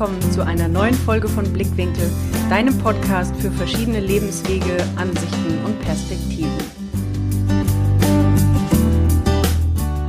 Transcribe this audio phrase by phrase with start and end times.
[0.00, 2.10] willkommen zu einer neuen Folge von Blickwinkel,
[2.48, 6.48] deinem Podcast für verschiedene Lebenswege, Ansichten und Perspektiven.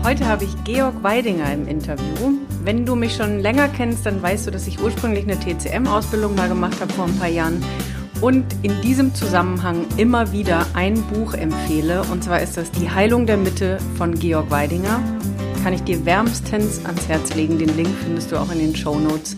[0.02, 2.38] Heute habe ich Georg Weidinger im Interview.
[2.64, 6.48] Wenn du mich schon länger kennst, dann weißt du, dass ich ursprünglich eine TCM-Ausbildung mal
[6.48, 7.62] gemacht habe vor ein paar Jahren
[8.22, 12.04] und in diesem Zusammenhang immer wieder ein Buch empfehle.
[12.04, 15.02] Und zwar ist das Die Heilung der Mitte von Georg Weidinger
[15.66, 17.60] kann ich dir wärmstens ans Herz legen.
[17.60, 19.36] Den Link findest du auch in den Show Notes.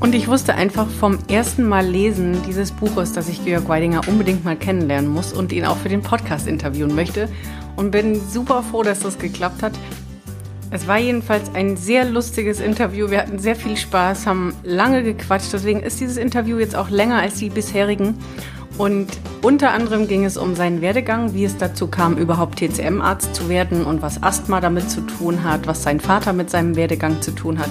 [0.00, 4.44] Und ich wusste einfach vom ersten Mal lesen dieses Buches, dass ich Georg Weidinger unbedingt
[4.44, 7.28] mal kennenlernen muss und ihn auch für den Podcast interviewen möchte.
[7.76, 9.72] Und bin super froh, dass das geklappt hat.
[10.70, 13.08] Es war jedenfalls ein sehr lustiges Interview.
[13.08, 15.52] Wir hatten sehr viel Spaß, haben lange gequatscht.
[15.52, 18.18] Deswegen ist dieses Interview jetzt auch länger als die bisherigen.
[18.76, 19.06] Und
[19.42, 23.84] unter anderem ging es um seinen Werdegang, wie es dazu kam, überhaupt TCM-Arzt zu werden
[23.84, 27.60] und was Asthma damit zu tun hat, was sein Vater mit seinem Werdegang zu tun
[27.60, 27.70] hat.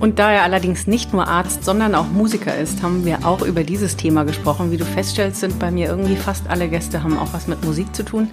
[0.00, 3.64] Und da er allerdings nicht nur Arzt, sondern auch Musiker ist, haben wir auch über
[3.64, 4.70] dieses Thema gesprochen.
[4.70, 7.94] Wie du feststellst, sind bei mir irgendwie fast alle Gäste haben auch was mit Musik
[7.94, 8.28] zu tun.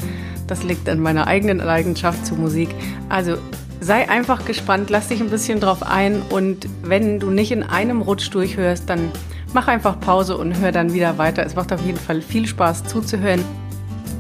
[0.48, 2.70] Das liegt an meiner eigenen Leidenschaft zur Musik.
[3.10, 3.38] Also
[3.80, 8.02] sei einfach gespannt, lass dich ein bisschen drauf ein und wenn du nicht in einem
[8.02, 9.12] Rutsch durchhörst, dann
[9.56, 11.46] Mach einfach Pause und hör dann wieder weiter.
[11.46, 13.42] Es macht auf jeden Fall viel Spaß zuzuhören.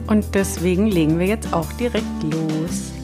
[0.08, 2.95] Und deswegen legen wir jetzt auch direkt los.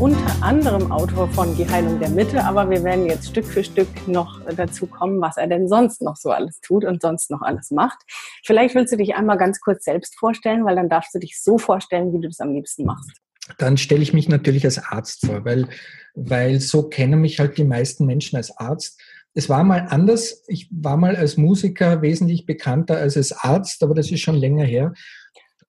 [0.00, 3.88] Unter anderem Autor von Die Heilung der Mitte, aber wir werden jetzt Stück für Stück
[4.06, 7.72] noch dazu kommen, was er denn sonst noch so alles tut und sonst noch alles
[7.72, 7.98] macht.
[8.44, 11.58] Vielleicht willst du dich einmal ganz kurz selbst vorstellen, weil dann darfst du dich so
[11.58, 13.10] vorstellen, wie du das am liebsten machst
[13.56, 15.68] dann stelle ich mich natürlich als Arzt vor, weil,
[16.14, 19.00] weil so kennen mich halt die meisten Menschen als Arzt.
[19.32, 20.44] Es war mal anders.
[20.48, 24.64] Ich war mal als Musiker wesentlich bekannter als als Arzt, aber das ist schon länger
[24.64, 24.92] her.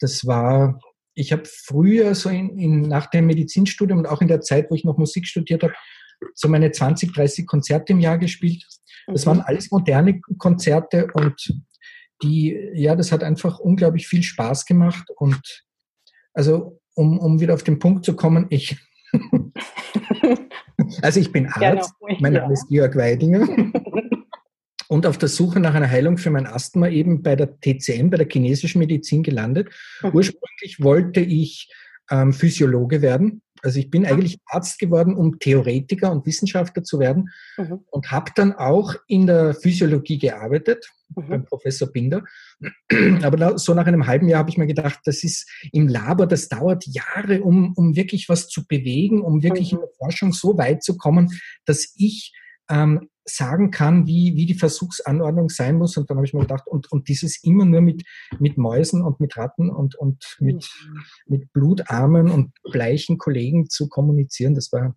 [0.01, 0.81] Das war,
[1.19, 4.75] ich habe früher so in, in, nach dem Medizinstudium und auch in der Zeit, wo
[4.75, 5.73] ich noch Musik studiert habe,
[6.33, 8.65] so meine 20, 30 Konzerte im Jahr gespielt.
[9.07, 9.43] Das waren mhm.
[9.45, 11.61] alles moderne Konzerte und
[12.23, 15.65] die, ja, das hat einfach unglaublich viel Spaß gemacht und
[16.33, 18.77] also um, um wieder auf den Punkt zu kommen, ich,
[21.01, 22.17] also ich bin Arzt, genau.
[22.19, 23.47] mein Name ist Georg Weidinger
[24.89, 28.17] und auf der Suche nach einer Heilung für mein Asthma eben bei der TCM, bei
[28.17, 29.69] der chinesischen Medizin gelandet.
[30.01, 30.09] Mhm.
[30.13, 31.71] Ursprünglich wollte ich
[32.09, 33.43] ähm, Physiologe werden.
[33.61, 37.81] Also ich bin eigentlich Arzt geworden, um Theoretiker und Wissenschaftler zu werden mhm.
[37.91, 41.29] und habe dann auch in der Physiologie gearbeitet mhm.
[41.29, 42.23] beim Professor Binder.
[43.21, 46.49] Aber so nach einem halben Jahr habe ich mir gedacht, das ist im Labor, das
[46.49, 49.79] dauert Jahre, um, um wirklich was zu bewegen, um wirklich mhm.
[49.79, 51.29] in der Forschung so weit zu kommen,
[51.65, 52.33] dass ich
[52.71, 55.97] ähm, sagen kann, wie, wie die Versuchsanordnung sein muss.
[55.97, 58.03] Und dann habe ich mir gedacht, und, und dieses immer nur mit,
[58.39, 60.69] mit Mäusen und mit Ratten und, und mit,
[61.27, 64.95] mit blutarmen und bleichen Kollegen zu kommunizieren, das war,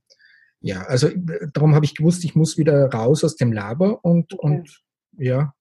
[0.60, 1.10] ja, also
[1.52, 4.46] darum habe ich gewusst, ich muss wieder raus aus dem Labor und, okay.
[4.46, 4.82] und
[5.18, 5.54] ja.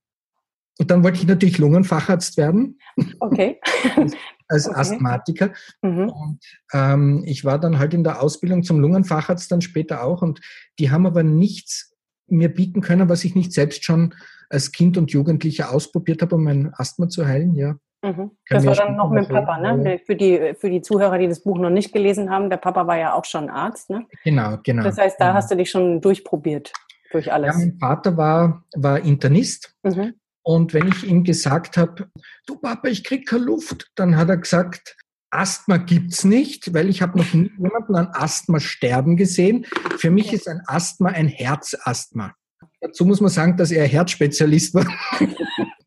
[0.79, 2.79] Und dann wollte ich natürlich Lungenfacharzt werden.
[3.19, 3.59] Okay.
[4.51, 4.79] als okay.
[4.79, 5.53] Asthmatiker.
[5.81, 6.09] Mhm.
[6.09, 6.39] Und
[6.73, 10.41] ähm, ich war dann halt in der Ausbildung zum Lungenfacharzt dann später auch und
[10.77, 11.91] die haben aber nichts
[12.31, 14.14] mir bieten können, was ich nicht selbst schon
[14.50, 17.75] als Kind und Jugendlicher ausprobiert habe, um mein Asthma zu heilen, ja.
[18.03, 18.31] Mhm.
[18.50, 20.00] Das war dann noch mit Papa, ne?
[20.06, 22.97] Für die, für die Zuhörer, die das Buch noch nicht gelesen haben, der Papa war
[22.97, 24.08] ja auch schon Arzt, ne?
[24.24, 24.84] Genau, genau.
[24.84, 25.38] Das heißt, da genau.
[25.38, 26.74] hast du dich schon durchprobiert,
[27.12, 27.53] durch alles.
[27.53, 29.75] Ja, mein Vater war, war Internist.
[29.84, 30.16] Mhm.
[30.44, 32.08] Und wenn ich ihm gesagt habe,
[32.48, 34.98] du Papa, ich krieg keine Luft, dann hat er gesagt,
[35.31, 39.66] Asthma gibt's nicht, weil ich habe noch nie jemanden an Asthma sterben gesehen.
[39.97, 42.34] Für mich ist ein Asthma ein Herzasthma.
[42.81, 44.86] Dazu muss man sagen, dass er Herzspezialist war.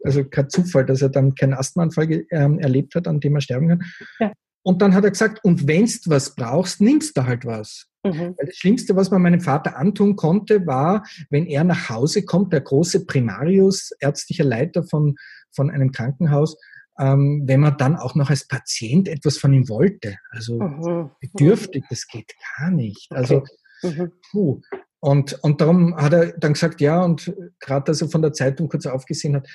[0.04, 3.68] also kein Zufall, dass er dann keinen Asthmaanfall ähm, erlebt hat, an dem er sterben
[3.68, 3.82] kann.
[4.18, 4.32] Ja.
[4.62, 7.86] Und dann hat er gesagt, und wenn's was brauchst, nimmst du halt was.
[8.02, 8.34] Mhm.
[8.38, 12.52] Weil das Schlimmste, was man meinem Vater antun konnte, war, wenn er nach Hause kommt,
[12.52, 15.16] der große Primarius, ärztlicher Leiter von,
[15.52, 16.56] von einem Krankenhaus,
[16.98, 20.16] ähm, wenn man dann auch noch als Patient etwas von ihm wollte.
[20.30, 21.10] Also mhm.
[21.20, 23.10] bedürftig, das geht gar nicht.
[23.10, 23.44] Also,
[23.82, 24.12] mhm.
[24.30, 24.60] puh.
[25.00, 28.68] Und, und darum hat er dann gesagt, ja, und gerade als er von der Zeitung
[28.68, 29.48] kurz aufgesehen hat,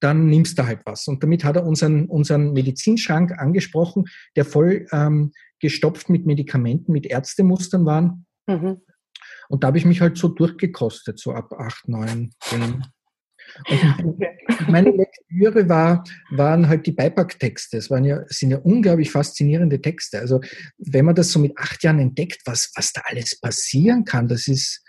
[0.00, 1.06] dann nimmst du halt was.
[1.08, 4.04] Und damit hat er unseren, unseren Medizinschrank angesprochen,
[4.36, 8.26] der voll ähm, gestopft mit Medikamenten, mit Ärztemustern waren.
[8.46, 8.80] Mhm.
[9.48, 12.84] Und da habe ich mich halt so durchgekostet, so ab acht, neun, zehn.
[14.02, 14.22] Und
[14.68, 17.76] meine Lektüre war, waren halt die Beipacktexte.
[17.76, 20.18] Es waren ja, sind ja unglaublich faszinierende Texte.
[20.18, 20.40] Also
[20.78, 24.48] wenn man das so mit acht Jahren entdeckt, was, was da alles passieren kann, das
[24.48, 24.82] ist,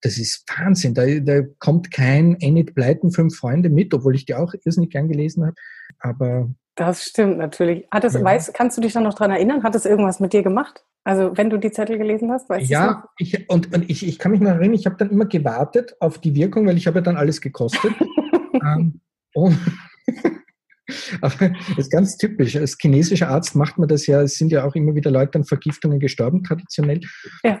[0.00, 0.94] das ist Wahnsinn.
[0.94, 5.08] Da, da kommt kein Enid Blyton, fünf Freunde mit, obwohl ich die auch irrsinnig gern
[5.08, 5.54] gelesen habe.
[5.98, 7.86] Aber das stimmt natürlich.
[7.90, 8.22] Hat es, ja.
[8.22, 9.62] weißt, kannst du dich dann noch daran erinnern?
[9.62, 10.84] Hat es irgendwas mit dir gemacht?
[11.04, 14.18] Also wenn du die Zettel gelesen hast, weißt du Ja, ich, und, und ich, ich
[14.18, 16.98] kann mich noch erinnern, ich habe dann immer gewartet auf die Wirkung, weil ich habe
[16.98, 17.92] ja dann alles gekostet.
[18.54, 19.00] ähm,
[19.34, 19.58] und
[21.20, 22.56] aber das ist ganz typisch.
[22.56, 25.44] Als chinesischer Arzt macht man das ja, es sind ja auch immer wieder Leute an
[25.44, 27.00] Vergiftungen gestorben, traditionell.
[27.42, 27.60] Ja.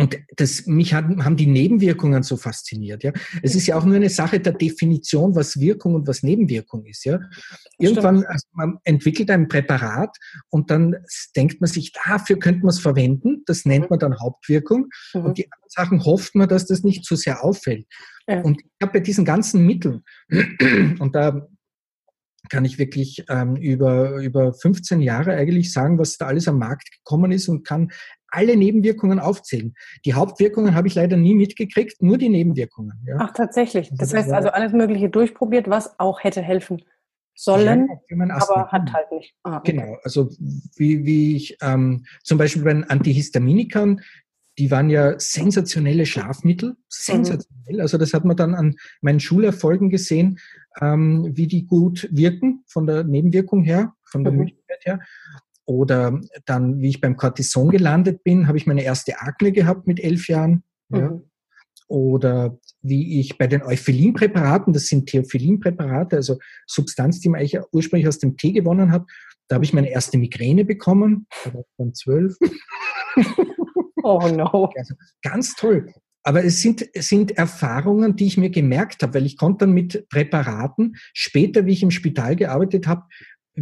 [0.00, 3.02] Und das, mich haben, haben die Nebenwirkungen so fasziniert.
[3.02, 3.12] Ja,
[3.42, 7.04] es ist ja auch nur eine Sache der Definition, was Wirkung und was Nebenwirkung ist.
[7.04, 7.18] Ja,
[7.78, 10.16] irgendwann also man entwickelt ein Präparat
[10.50, 10.94] und dann
[11.34, 13.42] denkt man sich, dafür könnte man es verwenden.
[13.46, 13.88] Das nennt mhm.
[13.90, 14.86] man dann Hauptwirkung.
[15.14, 15.24] Mhm.
[15.24, 17.86] Und die anderen Sachen hofft man, dass das nicht zu so sehr auffällt.
[18.28, 18.40] Ja.
[18.42, 20.04] Und ich habe bei diesen ganzen Mitteln
[21.00, 21.48] und da
[22.48, 26.90] kann ich wirklich ähm, über, über 15 Jahre eigentlich sagen, was da alles am Markt
[26.92, 27.90] gekommen ist und kann
[28.28, 29.74] alle Nebenwirkungen aufzählen.
[30.04, 33.00] Die Hauptwirkungen habe ich leider nie mitgekriegt, nur die Nebenwirkungen.
[33.06, 33.16] Ja.
[33.18, 33.90] Ach, tatsächlich.
[33.94, 36.82] Das heißt also alles Mögliche durchprobiert, was auch hätte helfen
[37.34, 39.32] sollen, ja, aber hat halt nicht.
[39.44, 39.72] Ah, okay.
[39.72, 40.28] Genau, also
[40.76, 44.00] wie, wie ich ähm, zum Beispiel bei den Antihistaminikern,
[44.58, 47.76] die waren ja sensationelle Schlafmittel, sensationell.
[47.76, 47.80] Mhm.
[47.80, 50.40] Also das hat man dann an meinen Schulerfolgen gesehen,
[50.80, 54.40] ähm, wie die gut wirken von der Nebenwirkung her, von der mhm.
[54.40, 55.00] Müdigkeit her.
[55.68, 60.00] Oder dann, wie ich beim Cortison gelandet bin, habe ich meine erste Akne gehabt mit
[60.00, 60.62] elf Jahren.
[60.88, 60.98] Mhm.
[60.98, 61.20] Ja.
[61.88, 68.08] Oder wie ich bei den Euphylinpräparaten, das sind Theophylinpräparate, also Substanz, die man eigentlich ursprünglich
[68.08, 69.04] aus dem Tee gewonnen hat,
[69.48, 72.34] da habe ich meine erste Migräne bekommen, da war ich dann zwölf.
[74.04, 74.70] Oh no.
[74.74, 75.92] Also ganz toll.
[76.22, 79.74] Aber es sind, es sind Erfahrungen, die ich mir gemerkt habe, weil ich konnte dann
[79.74, 83.02] mit Präparaten später, wie ich im Spital gearbeitet habe,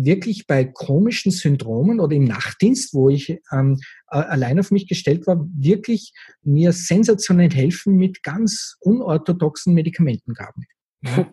[0.05, 5.47] wirklich bei komischen Syndromen oder im Nachtdienst, wo ich ähm, allein auf mich gestellt war,
[5.57, 6.13] wirklich
[6.43, 10.67] mir sensationell helfen mit ganz unorthodoxen Medikamentengaben.
[11.03, 11.31] Ja.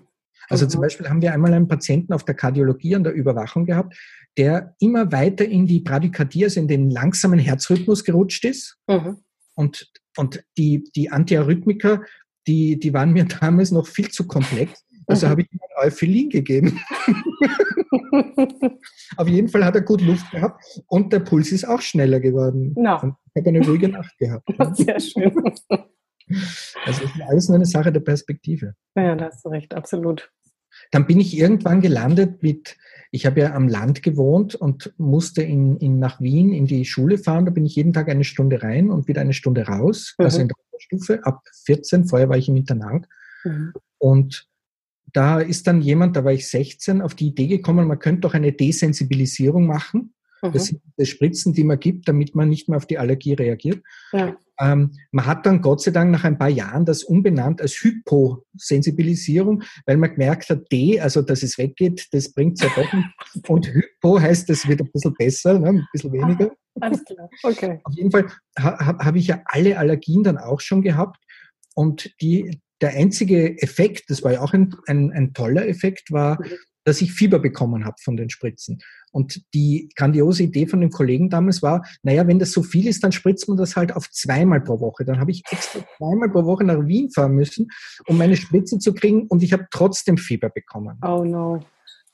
[0.50, 0.83] Also zum mhm.
[0.83, 3.95] Beispiel haben wir einmal einen Patienten auf der Kardiologie an der Überwachung gehabt,
[4.38, 8.77] der immer weiter in die Bradykardie, also in den langsamen Herzrhythmus gerutscht ist.
[8.88, 9.18] Mhm.
[9.56, 12.04] Und, und die, die Antiarrhythmiker,
[12.48, 14.83] die, die waren mir damals noch viel zu komplex.
[15.07, 15.31] Also mhm.
[15.31, 16.80] habe ich Euphylin gegeben.
[19.18, 22.74] Auf jeden Fall hat er gut Luft gehabt und der Puls ist auch schneller geworden.
[22.75, 22.96] No.
[22.96, 24.48] ich habe eine ruhige Nacht gehabt.
[24.78, 25.34] Sehr schön.
[26.86, 28.75] Also ist alles nur eine Sache der Perspektive.
[28.96, 30.31] Ja, da hast du recht, absolut.
[30.92, 32.78] Dann bin ich irgendwann gelandet mit,
[33.12, 37.18] ich habe ja am Land gewohnt und musste in, in, nach Wien in die Schule
[37.18, 37.46] fahren.
[37.46, 40.26] Da bin ich jeden Tag eine Stunde rein und wieder eine Stunde raus, mhm.
[40.26, 42.06] also in der Stufe ab 14.
[42.06, 43.08] Vorher war ich im Internat.
[43.44, 43.74] Mhm.
[44.00, 44.48] Und
[45.13, 48.33] da ist dann jemand, da war ich 16, auf die Idee gekommen, man könnte doch
[48.33, 50.13] eine Desensibilisierung machen.
[50.42, 50.51] Mhm.
[50.51, 53.83] Das sind die Spritzen, die man gibt, damit man nicht mehr auf die Allergie reagiert.
[54.12, 54.36] Ja.
[54.60, 59.63] Ähm, man hat dann Gott sei Dank nach ein paar Jahren das umbenannt als Hyposensibilisierung,
[59.86, 63.50] weil man gemerkt hat, D, also dass es weggeht, das bringt es ja doch nicht.
[63.50, 66.51] Und Hypo heißt, es wird ein bisschen besser, ne, ein bisschen weniger.
[66.80, 67.80] Alles klar, okay.
[67.83, 68.27] Auf jeden Fall
[68.59, 71.18] ha, habe ich ja alle Allergien dann auch schon gehabt.
[71.75, 76.39] Und die, der einzige Effekt, das war ja auch ein, ein, ein toller Effekt, war,
[76.39, 76.51] mhm.
[76.83, 78.80] dass ich Fieber bekommen habe von den Spritzen.
[79.12, 83.03] Und die grandiose Idee von den Kollegen damals war, naja, wenn das so viel ist,
[83.03, 85.06] dann spritzt man das halt auf zweimal pro Woche.
[85.06, 87.69] Dann habe ich extra zweimal pro Woche nach Wien fahren müssen,
[88.07, 91.00] um meine Spritze zu kriegen und ich habe trotzdem Fieber bekommen.
[91.03, 91.63] Oh no.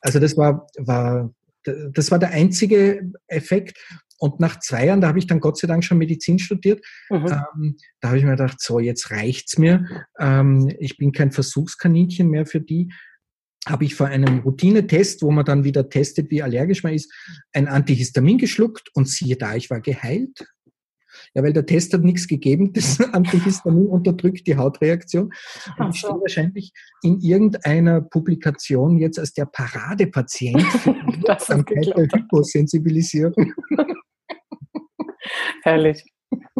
[0.01, 1.33] Also das war, war,
[1.63, 3.77] das war der einzige Effekt.
[4.19, 7.25] Und nach zwei Jahren, da habe ich dann Gott sei Dank schon Medizin studiert, mhm.
[7.25, 9.85] ähm, da habe ich mir gedacht, so, jetzt reicht's mir.
[10.19, 12.91] Ähm, ich bin kein Versuchskaninchen mehr für die.
[13.65, 17.11] Habe ich vor einem Routinetest, wo man dann wieder testet, wie allergisch man ist,
[17.53, 20.45] ein Antihistamin geschluckt und siehe da, ich war geheilt.
[21.33, 25.31] Ja, weil der Test hat nichts gegeben, das Antihistamin unterdrückt die Hautreaktion.
[25.77, 26.71] Und ich stehe wahrscheinlich
[27.03, 31.21] in irgendeiner Publikation jetzt als der Paradepatient für die
[31.95, 33.53] der Hyposensibilisierung.
[35.63, 36.05] Herrlich.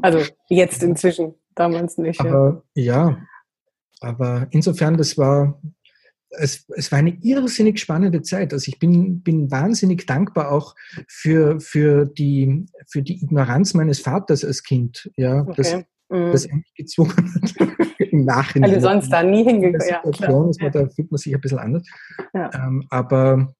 [0.01, 2.19] Also jetzt inzwischen, damals nicht.
[2.19, 3.17] Aber ja, ja
[3.99, 5.61] aber insofern, das war,
[6.31, 8.53] es, es war eine irrsinnig spannende Zeit.
[8.53, 10.75] Also ich bin, bin wahnsinnig dankbar auch
[11.07, 15.53] für, für, die, für die Ignoranz meines Vaters als Kind, ja, okay.
[15.57, 15.75] das,
[16.09, 16.31] mhm.
[16.31, 18.73] das mich gezwungen hat im Nachhinein.
[18.73, 20.53] Also sonst da nie hingekommen.
[20.59, 20.69] Ja.
[20.69, 21.83] Da fühlt man sich ein bisschen anders.
[22.33, 22.51] Ja.
[22.53, 23.53] Ähm, aber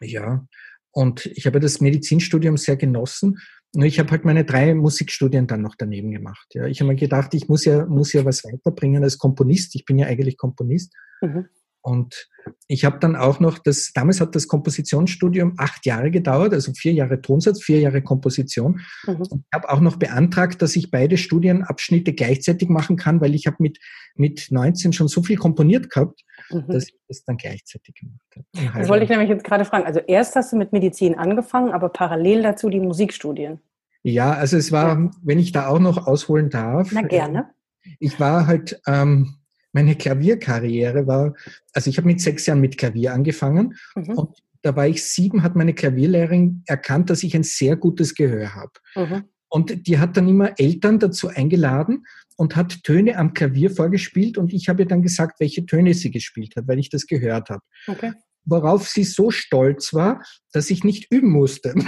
[0.00, 0.46] ja,
[0.92, 3.38] und ich habe das Medizinstudium sehr genossen
[3.74, 6.46] ich habe halt meine drei Musikstudien dann noch daneben gemacht.
[6.54, 6.66] Ja.
[6.66, 9.74] Ich habe mir gedacht, ich muss ja, muss ja was weiterbringen als Komponist.
[9.74, 10.94] Ich bin ja eigentlich Komponist.
[11.22, 11.46] Mhm.
[11.80, 12.28] Und
[12.68, 16.92] ich habe dann auch noch das, damals hat das Kompositionsstudium acht Jahre gedauert, also vier
[16.92, 18.80] Jahre Tonsatz, vier Jahre Komposition.
[19.06, 19.22] Mhm.
[19.22, 23.56] Ich habe auch noch beantragt, dass ich beide Studienabschnitte gleichzeitig machen kann, weil ich habe
[23.58, 23.78] mit,
[24.14, 26.72] mit 19 schon so viel komponiert gehabt, mhm.
[26.72, 28.78] dass ich das dann gleichzeitig gemacht habe.
[28.78, 29.84] Das wollte ich nämlich jetzt gerade fragen.
[29.84, 33.60] Also erst hast du mit Medizin angefangen, aber parallel dazu die Musikstudien.
[34.02, 35.10] Ja, also es war, ja.
[35.22, 36.90] wenn ich da auch noch ausholen darf.
[36.92, 37.50] Na gerne.
[37.98, 39.36] Ich war halt, ähm,
[39.72, 41.34] meine Klavierkarriere war,
[41.72, 44.18] also ich habe mit sechs Jahren mit Klavier angefangen mhm.
[44.18, 48.54] und da war ich sieben, hat meine Klavierlehrerin erkannt, dass ich ein sehr gutes Gehör
[48.54, 48.72] habe.
[48.94, 49.24] Mhm.
[49.48, 52.04] Und die hat dann immer Eltern dazu eingeladen
[52.36, 56.10] und hat Töne am Klavier vorgespielt und ich habe ihr dann gesagt, welche Töne sie
[56.10, 57.62] gespielt hat, weil ich das gehört habe.
[57.86, 58.12] Okay.
[58.44, 60.22] Worauf sie so stolz war,
[60.52, 61.74] dass ich nicht üben musste.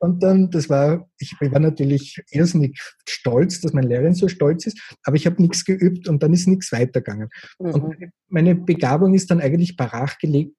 [0.00, 4.80] Und dann, das war, ich war natürlich irrsinnig stolz, dass meine Lehrerin so stolz ist,
[5.02, 7.28] aber ich habe nichts geübt und dann ist nichts weitergegangen.
[7.58, 7.70] Mhm.
[7.70, 7.96] Und
[8.28, 10.54] meine Begabung ist dann eigentlich brach gelegt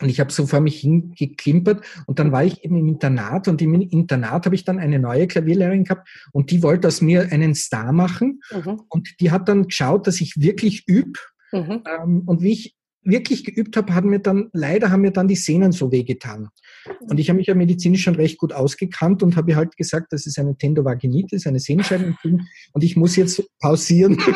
[0.00, 3.60] und ich habe so vor mich hingeklimpert und dann war ich eben im Internat und
[3.62, 7.54] im Internat habe ich dann eine neue Klavierlehrerin gehabt und die wollte aus mir einen
[7.54, 8.82] Star machen mhm.
[8.88, 11.18] und die hat dann geschaut, dass ich wirklich übe.
[11.52, 11.82] Mhm.
[11.86, 15.36] Ähm, und wie ich wirklich geübt habe, haben mir dann, leider haben mir dann die
[15.36, 16.48] Sehnen so wehgetan.
[17.00, 20.26] Und ich habe mich ja medizinisch schon recht gut ausgekannt und habe halt gesagt, das
[20.26, 24.18] ist eine Tendovaginitis, eine Sehnenscheidenentzündung und ich muss jetzt pausieren.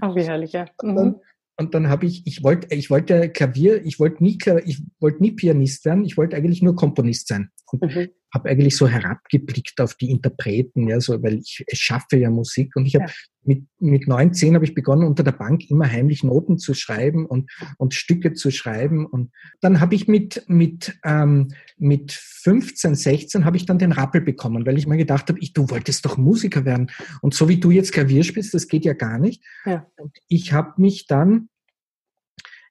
[0.00, 0.66] Ach, wie herrlich, ja.
[0.82, 1.16] Mhm.
[1.58, 5.32] Und dann, habe ich, ich wollte, ich wollte Klavier, ich wollte nie, ich wollte nie
[5.32, 7.50] Pianist werden, ich wollte eigentlich nur Komponist sein.
[7.72, 8.08] Mhm.
[8.32, 12.86] Habe eigentlich so herabgeblickt auf die Interpreten, ja, so, weil ich, schaffe ja Musik und
[12.86, 13.12] ich habe ja.
[13.42, 17.50] mit, mit 19 habe ich begonnen, unter der Bank immer heimlich Noten zu schreiben und,
[17.76, 19.04] und Stücke zu schreiben.
[19.04, 24.22] Und dann habe ich mit, mit, ähm, mit 15, 16 habe ich dann den Rappel
[24.22, 26.90] bekommen, weil ich mir gedacht habe, ich, du wolltest doch Musiker werden.
[27.20, 29.44] Und so wie du jetzt Klavier spielst, das geht ja gar nicht.
[29.66, 29.86] Ja.
[29.96, 31.50] Und ich habe mich dann,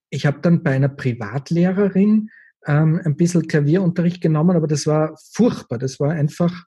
[0.10, 2.30] ich habe dann bei einer Privatlehrerin
[2.66, 5.78] ähm, ein bisschen Klavierunterricht genommen, aber das war furchtbar.
[5.78, 6.66] Das war einfach,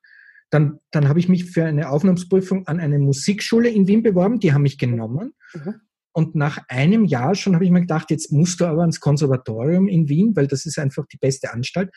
[0.51, 4.53] dann, dann habe ich mich für eine Aufnahmsprüfung an eine Musikschule in Wien beworben, die
[4.53, 5.35] haben mich genommen.
[5.55, 5.75] Mhm.
[6.13, 9.89] Und nach einem Jahr schon habe ich mir gedacht, jetzt musst du aber ans Konservatorium
[9.89, 11.91] in Wien, weil das ist einfach die beste Anstalt.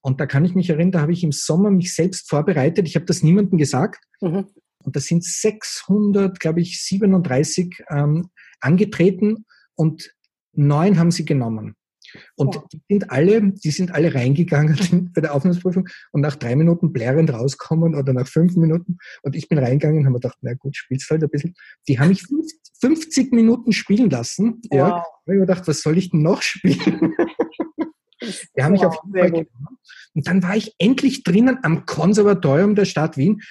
[0.00, 2.88] Und da kann ich mich erinnern, da habe ich im Sommer mich selbst vorbereitet.
[2.88, 4.02] Ich habe das niemandem gesagt.
[4.20, 4.46] Mhm.
[4.82, 10.14] Und da sind 600, glaube ich, 37 ähm, angetreten und
[10.52, 11.76] neun haben sie genommen.
[12.36, 12.62] Und ja.
[12.72, 17.32] die sind alle, die sind alle reingegangen bei der Aufnahmeprüfung und nach drei Minuten blärend
[17.32, 18.98] rauskommen oder nach fünf Minuten.
[19.22, 21.54] Und ich bin reingegangen und habe mir gedacht, na gut, spielst halt ein bisschen.
[21.88, 22.24] Die haben mich
[22.80, 24.60] 50 Minuten spielen lassen.
[24.70, 24.76] Wow.
[24.76, 24.86] Ja.
[24.90, 27.14] Habe ich mir gedacht, was soll ich denn noch spielen?
[28.56, 29.78] Die haben wow, mich auf jeden Fall genommen.
[30.14, 33.42] Und dann war ich endlich drinnen am Konservatorium der Stadt Wien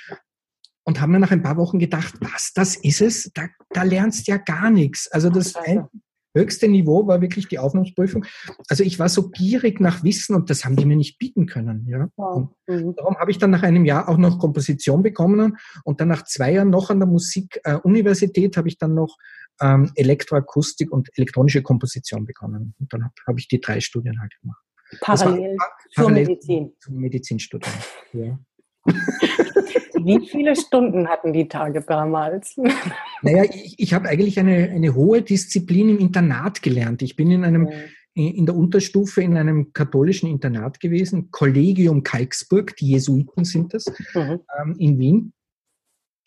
[0.84, 3.32] und habe mir nach ein paar Wochen gedacht, was, das ist es?
[3.34, 5.08] Da, da lernst du ja gar nichts.
[5.12, 5.88] Also das, ein,
[6.34, 8.26] höchste Niveau war wirklich die Aufnahmeprüfung.
[8.68, 11.86] Also ich war so gierig nach Wissen und das haben die mir nicht bieten können.
[11.88, 12.10] Ja.
[12.16, 12.50] Wow.
[12.68, 12.96] Mhm.
[12.96, 16.54] Darum habe ich dann nach einem Jahr auch noch Komposition bekommen und dann nach zwei
[16.54, 19.18] Jahren noch an der Musikuniversität äh, habe ich dann noch
[19.62, 22.74] ähm, Elektroakustik und elektronische Komposition bekommen.
[22.80, 24.62] Und dann habe hab ich die drei Studien halt gemacht.
[25.00, 26.74] Parallel, war, zur parallel Medizin.
[26.80, 27.74] Zum Medizinstudium.
[28.14, 28.40] Ja.
[29.96, 32.56] Wie viele Stunden hatten die Tage damals?
[33.24, 37.04] Naja, ich, ich habe eigentlich eine, eine hohe Disziplin im Internat gelernt.
[37.04, 37.70] Ich bin in einem
[38.14, 44.42] in der Unterstufe in einem katholischen Internat gewesen, Collegium Kalksburg, die Jesuiten sind das, mhm.
[44.60, 45.34] ähm, in Wien.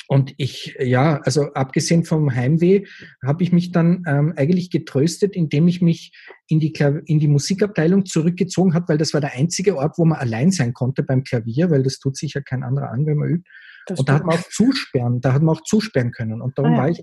[0.08, 2.84] Und ich, ja, also abgesehen vom Heimweh,
[3.25, 6.12] habe ich mich dann ähm, eigentlich getröstet, indem ich mich
[6.46, 6.73] in die,
[7.06, 10.75] in die Musikabteilung zurückgezogen habe, weil das war der einzige Ort, wo man allein sein
[10.75, 13.50] konnte beim Klavier, weil das tut sich ja kein anderer an, wenn man übt.
[13.87, 16.40] Das und da hat man auch zusperren, da hat man auch zusperren können.
[16.40, 16.82] Und darum ah, ja.
[16.82, 17.02] war ich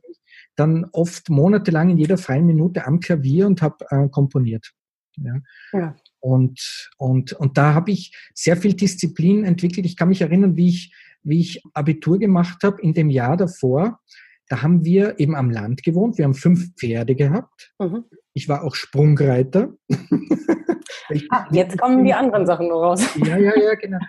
[0.55, 4.71] dann oft monatelang in jeder freien Minute am Klavier und habe äh, komponiert.
[5.17, 5.35] Ja.
[5.73, 5.95] ja.
[6.19, 9.85] Und, und, und da habe ich sehr viel Disziplin entwickelt.
[9.85, 10.93] Ich kann mich erinnern, wie ich,
[11.23, 13.99] wie ich Abitur gemacht habe in dem Jahr davor.
[14.47, 16.17] Da haben wir eben am Land gewohnt.
[16.17, 17.73] Wir haben fünf Pferde gehabt.
[17.79, 18.03] Mhm.
[18.33, 19.73] Ich war auch Sprungreiter.
[21.29, 23.01] ah, jetzt kommen die anderen Sachen noch raus.
[23.25, 23.99] Ja, ja, ja, genau.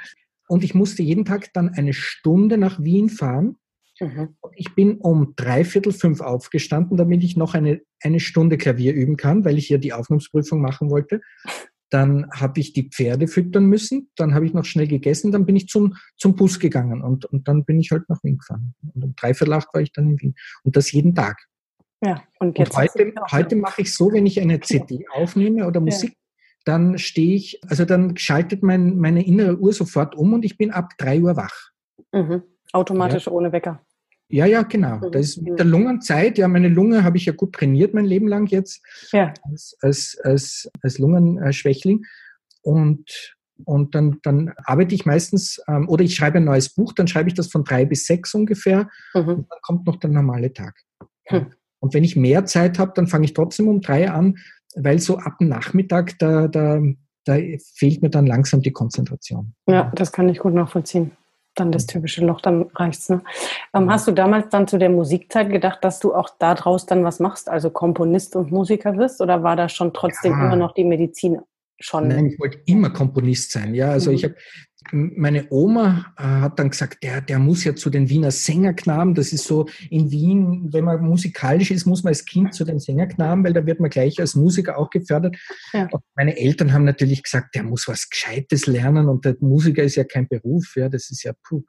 [0.49, 3.57] Und ich musste jeden Tag dann eine Stunde nach Wien fahren.
[4.00, 4.37] Mhm.
[4.57, 9.45] Ich bin um dreiviertel fünf aufgestanden, damit ich noch eine, eine Stunde Klavier üben kann,
[9.45, 11.21] weil ich ja die Aufnahmsprüfung machen wollte.
[11.92, 15.56] Dann habe ich die Pferde füttern müssen, dann habe ich noch schnell gegessen, dann bin
[15.56, 18.75] ich zum, zum Bus gegangen und, und dann bin ich halt nach Wien gefahren.
[18.94, 20.34] Und um dreiviertel acht war ich dann in Wien.
[20.62, 21.37] Und das jeden Tag.
[22.02, 25.80] Ja, und, jetzt und heute, heute mache ich so, wenn ich eine CD aufnehme oder
[25.80, 26.16] Musik,
[26.64, 30.70] dann stehe ich, also dann schaltet mein, meine innere Uhr sofort um und ich bin
[30.70, 31.70] ab drei Uhr wach.
[32.12, 32.42] Mhm.
[32.72, 33.32] Automatisch ja.
[33.32, 33.84] ohne Wecker.
[34.32, 35.10] Ja, ja, genau.
[35.10, 38.28] Das ist mit der Lungenzeit, ja, meine Lunge habe ich ja gut trainiert mein Leben
[38.28, 38.80] lang jetzt
[39.12, 39.34] ja.
[39.42, 42.06] als, als, als, als Lungenschwächling.
[42.62, 43.36] Und,
[43.66, 47.28] und dann, dann arbeite ich meistens, ähm, oder ich schreibe ein neues Buch, dann schreibe
[47.28, 49.28] ich das von drei bis sechs ungefähr mhm.
[49.28, 50.80] und dann kommt noch der normale Tag.
[51.30, 51.52] Mhm.
[51.80, 54.38] Und wenn ich mehr Zeit habe, dann fange ich trotzdem um drei an,
[54.74, 56.80] weil so ab Nachmittag, da, da,
[57.26, 57.36] da
[57.74, 59.52] fehlt mir dann langsam die Konzentration.
[59.68, 61.10] Ja, das kann ich gut nachvollziehen.
[61.54, 63.09] Dann das typische Loch, dann reicht's.
[63.09, 63.23] Ne?
[63.75, 67.21] Ähm, hast du damals dann zu der Musikzeit gedacht, dass du auch daraus dann was
[67.21, 70.47] machst, also Komponist und Musiker wirst, oder war da schon trotzdem ja.
[70.47, 71.40] immer noch die Medizin
[71.78, 72.09] schon?
[72.09, 73.75] Nein, ich wollte immer Komponist sein.
[73.75, 74.16] Ja, also mhm.
[74.16, 74.35] ich habe
[74.90, 79.14] meine Oma äh, hat dann gesagt, der, der muss ja zu den Wiener Sängerknaben.
[79.14, 82.78] Das ist so in Wien, wenn man musikalisch ist, muss man als Kind zu den
[82.78, 85.36] Sängerknaben, weil da wird man gleich als Musiker auch gefördert.
[85.72, 85.88] Ja.
[86.14, 90.04] meine Eltern haben natürlich gesagt, der muss was Gescheites lernen und der Musiker ist ja
[90.04, 90.74] kein Beruf.
[90.76, 91.62] Ja, das ist ja puh,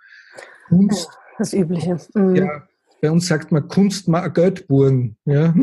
[0.70, 1.10] Kunst.
[1.38, 1.98] Das Übliche.
[2.13, 2.36] Mhm.
[2.36, 2.67] Ja,
[3.01, 5.17] bei uns sagt man Kunst mal Geldburgen.
[5.25, 5.53] Ja.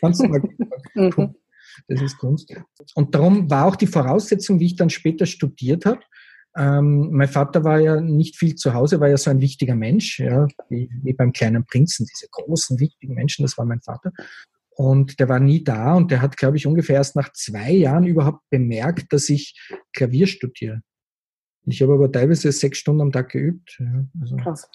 [0.00, 0.42] Kannst du mal.
[1.88, 2.52] Das ist Kunst.
[2.94, 6.00] Und darum war auch die Voraussetzung, wie ich dann später studiert habe,
[6.56, 10.18] ähm, mein Vater war ja nicht viel zu Hause, war ja so ein wichtiger Mensch,
[10.18, 14.12] ja, wie, wie beim kleinen Prinzen, diese großen, wichtigen Menschen, das war mein Vater.
[14.70, 18.04] Und der war nie da und der hat, glaube ich, ungefähr erst nach zwei Jahren
[18.04, 19.58] überhaupt bemerkt, dass ich
[19.92, 20.82] Klavier studiere.
[21.66, 23.76] Ich habe aber teilweise sechs Stunden am Tag geübt.
[23.78, 24.36] Ja, also.
[24.36, 24.70] Krass.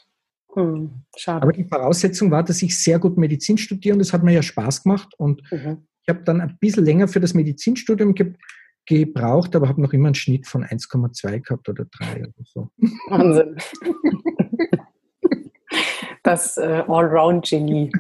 [0.54, 1.44] Hm, schade.
[1.44, 4.42] Aber die Voraussetzung war, dass ich sehr gut Medizin studiere und das hat mir ja
[4.42, 5.14] Spaß gemacht.
[5.18, 5.88] Und mhm.
[6.04, 8.14] ich habe dann ein bisschen länger für das Medizinstudium
[9.00, 12.70] gebraucht, aber habe noch immer einen Schnitt von 1,2 gehabt oder 3 oder so.
[13.10, 13.58] Wahnsinn.
[16.24, 17.92] Das äh, Allround-Genie.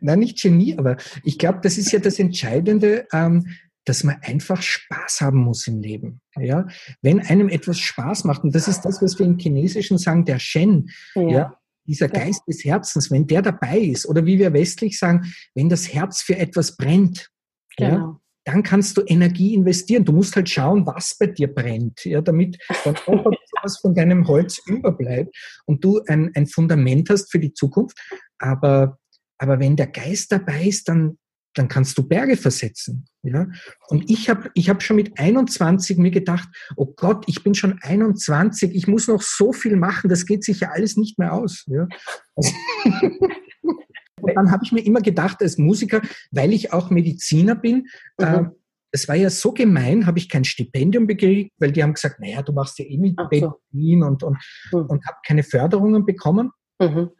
[0.00, 3.46] Nein, nicht Genie, aber ich glaube, das ist ja das Entscheidende, ähm,
[3.84, 6.20] dass man einfach Spaß haben muss im Leben.
[6.36, 6.66] Ja?
[7.02, 10.38] Wenn einem etwas Spaß macht, und das ist das, was wir im Chinesischen sagen, der
[10.38, 11.28] Shen, ja.
[11.28, 15.70] ja dieser Geist des Herzens, wenn der dabei ist, oder wie wir westlich sagen, wenn
[15.70, 17.30] das Herz für etwas brennt,
[17.76, 17.90] genau.
[17.90, 20.06] ja, dann kannst du Energie investieren.
[20.06, 23.30] Du musst halt schauen, was bei dir brennt, ja, damit dann auch
[23.62, 25.36] was von deinem Holz überbleibt
[25.66, 27.98] und du ein, ein Fundament hast für die Zukunft.
[28.38, 28.98] Aber,
[29.36, 31.18] aber wenn der Geist dabei ist, dann,
[31.56, 33.04] dann kannst du Berge versetzen.
[33.22, 33.48] Ja?
[33.88, 37.78] Und ich habe ich hab schon mit 21 mir gedacht, oh Gott, ich bin schon
[37.82, 41.66] 21, ich muss noch so viel machen, das geht sich ja alles nicht mehr aus.
[41.66, 41.86] Ja?
[42.34, 42.50] Also
[44.20, 47.86] Und dann habe ich mir immer gedacht, als Musiker, weil ich auch Mediziner bin,
[48.18, 48.24] mhm.
[48.24, 48.44] äh,
[48.90, 52.42] es war ja so gemein, habe ich kein Stipendium gekriegt, weil die haben gesagt, naja,
[52.42, 54.38] du machst ja eh mit Medizin und, und,
[54.72, 54.86] mhm.
[54.86, 56.50] und habe keine Förderungen bekommen.
[56.78, 57.10] Mhm.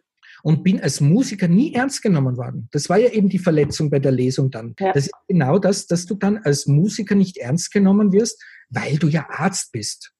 [0.45, 2.69] Und bin als Musiker nie ernst genommen worden.
[2.71, 4.75] Das war ja eben die Verletzung bei der Lesung dann.
[4.79, 4.93] Ja.
[4.93, 9.09] Das ist genau das, dass du dann als Musiker nicht ernst genommen wirst, weil du
[9.09, 10.13] ja Arzt bist.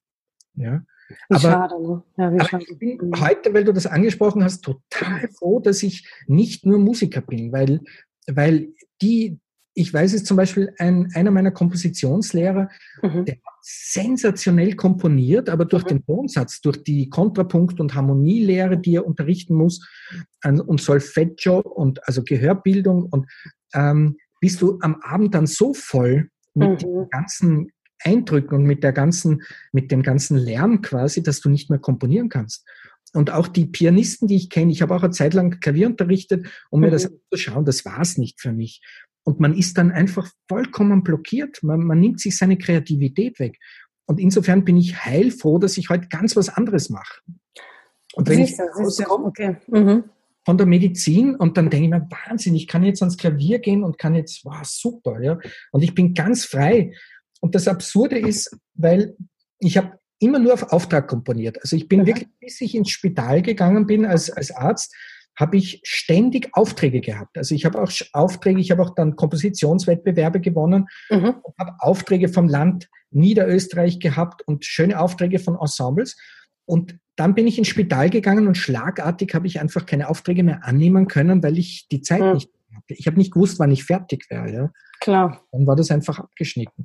[0.55, 0.83] Ja.
[1.09, 2.03] Wie aber, schade, ne?
[2.17, 2.65] ja, wie schade.
[2.69, 7.21] ich bin heute, weil du das angesprochen hast, total froh, dass ich nicht nur Musiker
[7.21, 7.81] bin, weil,
[8.27, 8.69] weil
[9.01, 9.39] die,
[9.75, 12.69] ich weiß es zum Beispiel, ein, einer meiner Kompositionslehrer,
[13.03, 13.25] mhm.
[13.25, 15.89] der hat sensationell komponiert, aber durch mhm.
[15.89, 19.87] den Tonsatz, durch die Kontrapunkt- und Harmonielehre, die er unterrichten muss,
[20.45, 23.27] und Solfeggio und also Gehörbildung und
[23.75, 26.77] ähm, bist du am Abend dann so voll mit mhm.
[26.79, 31.71] den ganzen Eindrücken und mit der ganzen, mit dem ganzen Lärm quasi, dass du nicht
[31.71, 32.67] mehr komponieren kannst.
[33.15, 36.47] Und auch die Pianisten, die ich kenne, ich habe auch eine Zeit lang Klavier unterrichtet,
[36.71, 36.87] um mhm.
[36.87, 38.83] mir das anzuschauen, das war es nicht für mich.
[39.25, 41.63] Und man ist dann einfach vollkommen blockiert.
[41.63, 43.59] Man, man nimmt sich seine Kreativität weg.
[44.07, 47.21] Und insofern bin ich heilfroh, dass ich heute ganz was anderes mache.
[48.15, 49.57] Und wenn siehst ich siehst okay.
[49.67, 50.05] mhm.
[50.47, 53.85] von der Medizin und dann denke ich mir, Wahnsinn, ich kann jetzt ans Klavier gehen
[53.85, 55.39] und kann jetzt, wow, super, ja.
[55.73, 56.95] Und ich bin ganz frei.
[57.41, 59.17] Und das Absurde ist, weil
[59.59, 61.59] ich habe immer nur auf Auftrag komponiert.
[61.63, 64.95] Also ich bin wirklich, bis ich ins Spital gegangen bin als, als Arzt,
[65.37, 67.39] habe ich ständig Aufträge gehabt.
[67.39, 71.37] Also ich habe auch Aufträge, ich habe auch dann Kompositionswettbewerbe gewonnen mhm.
[71.59, 76.17] habe Aufträge vom Land Niederösterreich gehabt und schöne Aufträge von Ensembles.
[76.65, 80.65] Und dann bin ich ins Spital gegangen und schlagartig habe ich einfach keine Aufträge mehr
[80.65, 82.33] annehmen können, weil ich die Zeit mhm.
[82.35, 82.95] nicht hatte.
[82.95, 84.53] Ich habe nicht gewusst, wann ich fertig wäre.
[84.53, 84.71] Ja.
[85.01, 85.45] Klar.
[85.53, 86.85] Dann war das einfach abgeschnitten.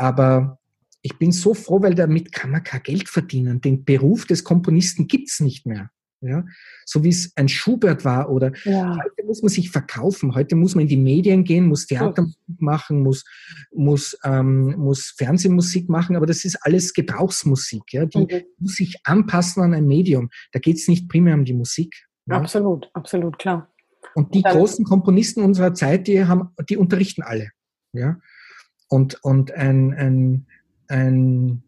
[0.00, 0.58] Aber
[1.02, 3.60] ich bin so froh, weil damit kann man kein Geld verdienen.
[3.60, 5.90] Den Beruf des Komponisten gibt's nicht mehr.
[6.22, 6.44] Ja,
[6.84, 8.94] so wie es ein Schubert war oder ja.
[8.94, 13.02] heute muss man sich verkaufen, heute muss man in die Medien gehen, muss Theatermusik machen,
[13.02, 13.24] muss,
[13.72, 18.42] muss, ähm, muss Fernsehmusik machen, aber das ist alles Gebrauchsmusik, ja, die mhm.
[18.58, 20.28] muss sich anpassen an ein Medium.
[20.52, 22.06] Da geht's nicht primär um die Musik.
[22.26, 22.36] Ja?
[22.36, 23.72] Absolut, absolut, klar.
[24.14, 27.48] Und die Und großen Komponisten unserer Zeit, die haben, die unterrichten alle.
[27.94, 28.18] Ja.
[28.90, 30.46] Und, und ein, ein,
[30.88, 31.62] ein,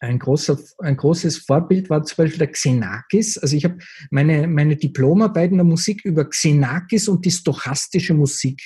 [0.00, 3.38] ein, großer, ein großes Vorbild war zum Beispiel der Xenakis.
[3.38, 3.78] Also ich habe
[4.10, 8.60] meine, meine Diplomarbeit in der Musik über Xenakis und die stochastische Musik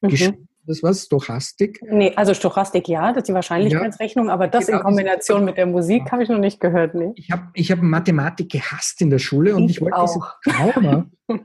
[0.00, 0.08] mhm.
[0.08, 0.48] geschrieben.
[0.66, 1.78] Das war Stochastik?
[1.82, 5.58] Nee, also Stochastik ja, das ist die Wahrscheinlichkeitsrechnung, ja, aber das genau, in Kombination mit
[5.58, 6.94] der Musik habe ich noch nicht gehört.
[6.94, 7.12] Nee.
[7.16, 10.38] Ich habe ich hab Mathematik gehasst in der Schule und ich, ich wollte auch.
[10.46, 11.06] diese Trauma,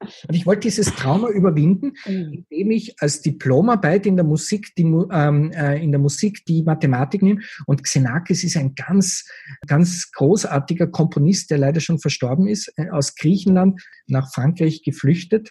[0.00, 2.44] Und ich wollte dieses Trauma überwinden, mhm.
[2.50, 7.22] indem ich als Diplomarbeit in der Musik die, ähm, äh, in der Musik die Mathematik
[7.22, 7.40] nehme.
[7.66, 9.28] Und Xenakis ist ein ganz,
[9.66, 15.50] ganz großartiger Komponist, der leider schon verstorben ist, äh, aus Griechenland nach Frankreich geflüchtet.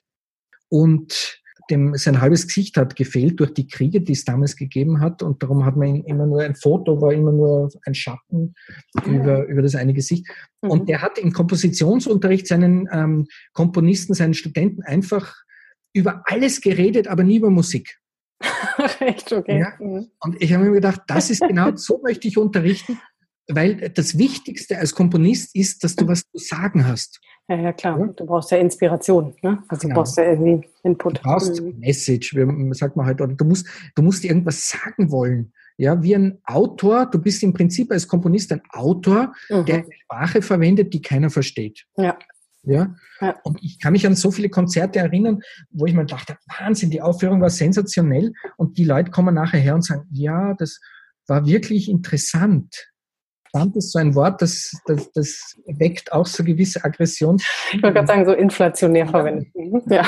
[0.69, 5.21] Und dem sein halbes Gesicht hat gefehlt durch die Kriege, die es damals gegeben hat.
[5.23, 8.53] Und darum hat man immer nur ein Foto, war immer nur ein Schatten
[9.05, 10.27] über, über das eine Gesicht.
[10.61, 10.69] Mhm.
[10.69, 15.35] Und der hat im Kompositionsunterricht seinen ähm, Komponisten, seinen Studenten einfach
[15.93, 17.99] über alles geredet, aber nie über Musik.
[18.99, 19.59] Echt, okay.
[19.59, 19.73] Ja?
[19.79, 20.07] Mhm.
[20.19, 22.99] Und ich habe mir gedacht, das ist genau so möchte ich unterrichten,
[23.47, 27.19] weil das Wichtigste als Komponist ist, dass du was zu sagen hast.
[27.47, 27.99] Ja, ja, klar.
[27.99, 28.07] Ja?
[28.07, 29.33] Du brauchst ja Inspiration.
[29.41, 29.63] Ne?
[29.69, 29.93] Also genau.
[29.93, 31.17] du brauchst ja irgendwie Input.
[31.17, 31.79] Du brauchst mhm.
[31.79, 32.35] Message,
[32.71, 35.53] sagt man halt, oder du musst, du musst irgendwas sagen wollen.
[35.77, 39.65] Ja, wie ein Autor, du bist im Prinzip als Komponist ein Autor, mhm.
[39.65, 41.85] der eine Sprache verwendet, die keiner versteht.
[41.97, 42.17] Ja.
[42.63, 42.95] Ja?
[43.21, 43.35] ja.
[43.43, 47.01] Und ich kann mich an so viele Konzerte erinnern, wo ich mir dachte, Wahnsinn, die
[47.01, 48.33] Aufführung war sensationell.
[48.57, 50.79] Und die Leute kommen nachher her und sagen, ja, das
[51.27, 52.89] war wirklich interessant.
[53.57, 57.37] Interessant ist so ein Wort, das, das, das weckt auch so gewisse Aggression.
[57.71, 59.47] Ich wollte gerade sagen, so inflationär verwendet.
[59.55, 59.81] Mhm.
[59.89, 60.07] Ja.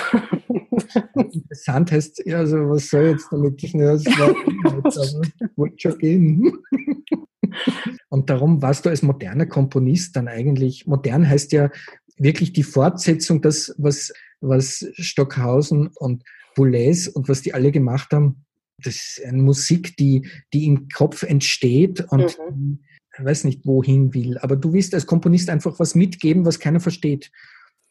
[1.15, 3.63] Interessant heißt, also was soll jetzt damit?
[3.63, 5.21] Ich das Wort also,
[5.55, 6.53] wollte schon gehen.
[8.09, 11.71] Und darum warst du als moderner Komponist dann eigentlich, modern heißt ja
[12.17, 16.23] wirklich die Fortsetzung, das, was, was Stockhausen und
[16.55, 18.45] Boulez und was die alle gemacht haben,
[18.77, 22.79] das ist eine Musik, die, die im Kopf entsteht und mhm
[23.25, 24.37] weiß nicht, wohin will.
[24.39, 27.31] Aber du willst als Komponist einfach was mitgeben, was keiner versteht.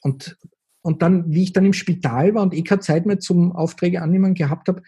[0.03, 0.37] Und,
[0.83, 4.03] und dann, wie ich dann im Spital war und eh keine Zeit mehr zum Aufträge
[4.03, 4.83] annehmen gehabt habe,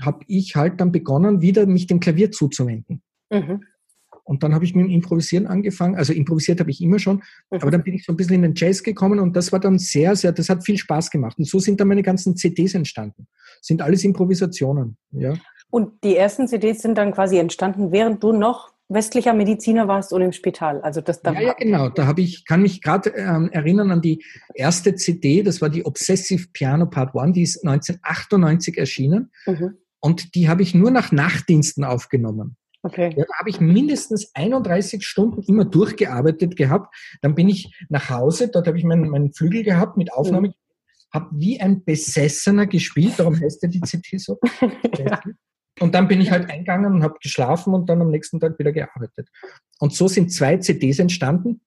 [0.00, 3.02] habe ich halt dann begonnen, wieder mich dem Klavier zuzuwenden.
[3.30, 3.62] Mhm.
[4.24, 5.94] Und dann habe ich mit dem Improvisieren angefangen.
[5.94, 7.58] Also improvisiert habe ich immer schon, mhm.
[7.60, 9.78] aber dann bin ich so ein bisschen in den Jazz gekommen und das war dann
[9.78, 11.38] sehr, sehr, das hat viel Spaß gemacht.
[11.38, 13.28] Und so sind dann meine ganzen CDs entstanden.
[13.62, 15.34] Sind alles Improvisationen, ja.
[15.70, 20.22] Und die ersten CDs sind dann quasi entstanden, während du noch westlicher Mediziner warst und
[20.22, 20.80] im Spital.
[20.80, 21.88] Also das ja, ja, genau.
[21.88, 25.84] Da habe ich, kann mich gerade ähm, erinnern an die erste CD, das war die
[25.84, 29.30] Obsessive Piano Part One, die ist 1998 erschienen.
[29.46, 29.78] Mhm.
[30.00, 32.56] Und die habe ich nur nach Nachtdiensten aufgenommen.
[32.82, 33.12] Okay.
[33.16, 36.94] Ja, da habe ich mindestens 31 Stunden immer durchgearbeitet gehabt.
[37.20, 40.54] Dann bin ich nach Hause, dort habe ich meinen, meinen Flügel gehabt mit Aufnahme, mhm.
[41.12, 44.38] habe wie ein Besessener gespielt, darum heißt ja die CD so.
[44.98, 45.20] ja.
[45.80, 48.72] Und dann bin ich halt eingegangen und habe geschlafen und dann am nächsten Tag wieder
[48.72, 49.28] gearbeitet.
[49.78, 51.60] Und so sind zwei CDs entstanden.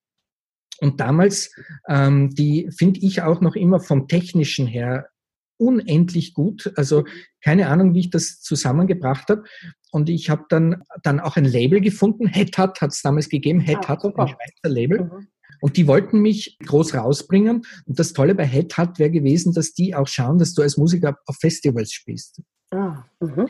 [0.80, 1.54] Und damals,
[1.88, 5.10] ähm, die finde ich auch noch immer vom technischen her
[5.58, 6.72] unendlich gut.
[6.76, 7.04] Also
[7.44, 9.44] keine Ahnung, wie ich das zusammengebracht habe.
[9.92, 12.28] Und ich habe dann, dann auch ein Label gefunden.
[12.28, 13.60] Headhut hat es damals gegeben.
[13.60, 15.04] Headhut, ah, ein Schweizer Label.
[15.04, 15.28] Mhm.
[15.62, 17.66] Und die wollten mich groß rausbringen.
[17.86, 21.18] Und das Tolle bei Headhut wäre gewesen, dass die auch schauen, dass du als Musiker
[21.26, 22.42] auf Festivals spielst.
[22.72, 23.50] Ah, mhm.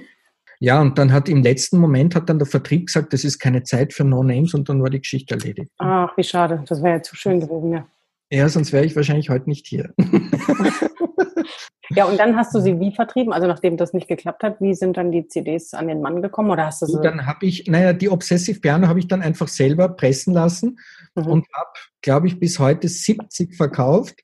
[0.59, 3.63] Ja, und dann hat im letzten Moment hat dann der Vertrieb gesagt, das ist keine
[3.63, 5.71] Zeit für No-Names und dann war die Geschichte erledigt.
[5.77, 6.63] Ach, wie schade.
[6.67, 7.87] Das wäre ja zu schön gewesen, ja.
[8.31, 9.93] Ja, sonst wäre ich wahrscheinlich heute nicht hier.
[11.89, 13.33] ja, und dann hast du sie wie vertrieben?
[13.33, 16.51] Also nachdem das nicht geklappt hat, wie sind dann die CDs an den Mann gekommen
[16.51, 16.99] oder hast du sie?
[17.01, 20.77] Dann habe ich, naja, die Obsessive Piano habe ich dann einfach selber pressen lassen
[21.15, 21.25] mhm.
[21.25, 24.19] und habe, glaube ich, bis heute 70 verkauft.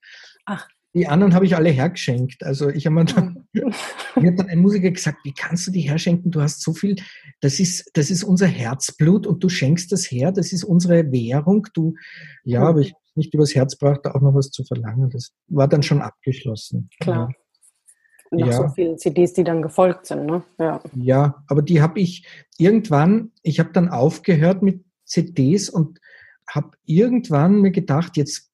[0.46, 0.68] Ach.
[0.96, 2.42] Die anderen habe ich alle hergeschenkt.
[2.42, 5.82] Also ich habe mir dann, mir hat dann ein Musiker gesagt, wie kannst du die
[5.82, 6.32] herschenken?
[6.32, 6.96] Du hast so viel,
[7.42, 11.68] das ist, das ist unser Herzblut und du schenkst das her, das ist unsere Währung.
[11.74, 11.96] Du,
[12.46, 15.10] ja, aber ich nicht übers Herz brachte, auch noch was zu verlangen.
[15.10, 16.90] Das war dann schon abgeschlossen.
[17.00, 17.30] Klar.
[18.32, 18.38] Ja.
[18.38, 18.54] Noch ja.
[18.54, 20.44] so viele CDs, die dann gefolgt sind, ne?
[20.60, 22.28] Ja, ja aber die habe ich
[22.58, 26.00] irgendwann, ich habe dann aufgehört mit CDs und
[26.50, 28.52] habe irgendwann mir gedacht, jetzt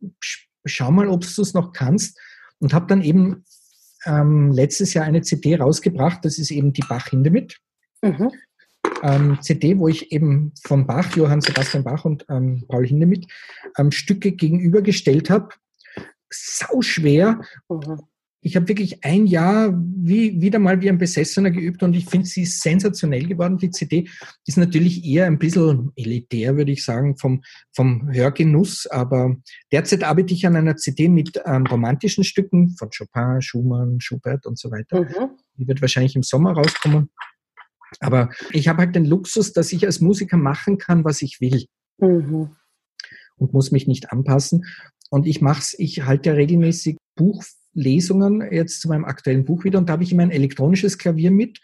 [0.65, 2.19] schau mal, ob du es noch kannst
[2.61, 3.43] und habe dann eben
[4.05, 7.57] ähm, letztes Jahr eine CD rausgebracht, das ist eben die Bach Hindemith.
[8.01, 8.31] Mhm.
[9.03, 13.27] Ähm, CD, wo ich eben von Bach, Johann Sebastian Bach und ähm, Paul Hindemith
[13.77, 15.49] ähm, Stücke gegenübergestellt habe.
[16.29, 17.41] Sau schwer.
[17.69, 17.99] Mhm
[18.43, 22.25] ich habe wirklich ein Jahr wie, wieder mal wie ein Besessener geübt und ich finde
[22.25, 23.59] sie sensationell geworden.
[23.59, 24.09] Die CD
[24.47, 28.87] ist natürlich eher ein bisschen elitär, würde ich sagen, vom, vom Hörgenuss.
[28.87, 29.35] Aber
[29.71, 34.57] derzeit arbeite ich an einer CD mit ähm, romantischen Stücken von Chopin, Schumann, Schubert und
[34.57, 35.01] so weiter.
[35.01, 35.37] Mhm.
[35.57, 37.11] Die wird wahrscheinlich im Sommer rauskommen.
[37.99, 41.65] Aber ich habe halt den Luxus, dass ich als Musiker machen kann, was ich will.
[41.99, 42.49] Mhm.
[43.37, 44.65] Und muss mich nicht anpassen.
[45.11, 49.63] Und ich mache es, ich halte ja regelmäßig Buch Lesungen jetzt zu meinem aktuellen Buch
[49.63, 51.59] wieder und da habe ich immer ein elektronisches Klavier mit.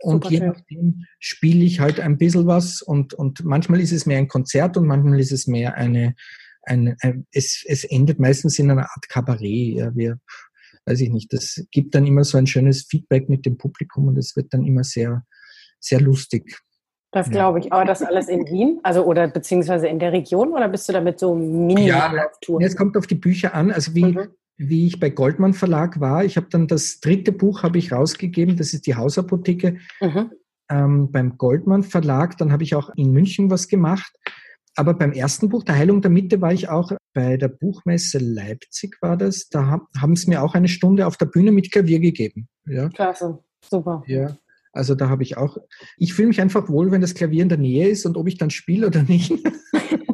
[0.00, 4.06] Und Super je nachdem spiele ich halt ein bisschen was und, und manchmal ist es
[4.06, 6.14] mehr ein Konzert und manchmal ist es mehr eine,
[6.62, 9.74] eine, ein, es, es endet meistens in einer Art Kabarett.
[9.74, 10.20] Ja, wir,
[10.86, 14.16] weiß ich nicht, das gibt dann immer so ein schönes Feedback mit dem Publikum und
[14.18, 15.24] es wird dann immer sehr,
[15.80, 16.60] sehr lustig.
[17.10, 17.72] Das glaube ich.
[17.72, 18.80] Aber das alles in Wien?
[18.82, 22.76] Also oder beziehungsweise in der Region oder bist du damit so mini ja, tour Es
[22.76, 23.70] kommt auf die Bücher an.
[23.72, 24.28] Also wie, mhm.
[24.58, 28.56] Wie ich bei Goldmann Verlag war, ich habe dann das dritte Buch habe ich rausgegeben,
[28.56, 30.32] das ist die Hausapotheke mhm.
[30.68, 32.36] ähm, beim Goldmann Verlag.
[32.38, 34.12] Dann habe ich auch in München was gemacht.
[34.74, 38.96] Aber beim ersten Buch, der Heilung der Mitte, war ich auch bei der Buchmesse Leipzig,
[39.00, 39.48] war das.
[39.48, 42.48] Da haben sie mir auch eine Stunde auf der Bühne mit Klavier gegeben.
[42.66, 42.88] Ja.
[42.88, 44.02] Klasse, super.
[44.06, 44.36] Ja.
[44.72, 45.56] Also da habe ich auch,
[45.96, 48.38] ich fühle mich einfach wohl, wenn das Klavier in der Nähe ist und ob ich
[48.38, 49.32] dann spiele oder nicht.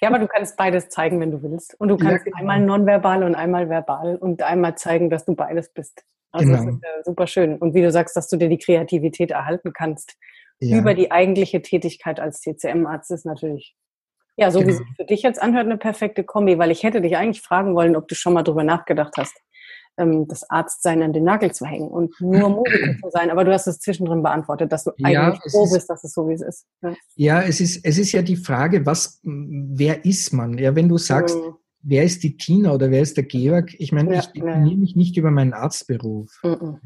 [0.00, 1.74] ja, aber du kannst beides zeigen, wenn du willst.
[1.80, 2.38] Und du kannst ja, genau.
[2.38, 6.04] einmal nonverbal und einmal verbal und einmal zeigen, dass du beides bist.
[6.32, 6.64] Also genau.
[6.64, 7.58] das ist ja super schön.
[7.58, 10.16] Und wie du sagst, dass du dir die Kreativität erhalten kannst
[10.60, 10.78] ja.
[10.78, 13.74] über die eigentliche Tätigkeit als TCM-Arzt ist natürlich,
[14.36, 14.70] ja, so genau.
[14.70, 17.74] wie es für dich jetzt anhört, eine perfekte Kombi, weil ich hätte dich eigentlich fragen
[17.74, 19.36] wollen, ob du schon mal drüber nachgedacht hast,
[19.96, 23.30] ähm, das Arztsein an den Nagel zu hängen und nur Musiker zu sein.
[23.30, 26.28] Aber du hast es zwischendrin beantwortet, dass du ja, eigentlich froh bist, dass es so
[26.28, 26.66] wie es ist.
[26.82, 26.94] Ja.
[27.16, 30.58] ja, es ist, es ist ja die Frage, was, wer ist man?
[30.58, 31.54] Ja, wenn du sagst, mhm.
[31.82, 33.74] wer ist die Tina oder wer ist der Georg?
[33.78, 36.40] Ich meine, ja, ich definiere mich nicht über meinen Arztberuf.
[36.42, 36.78] Mhm.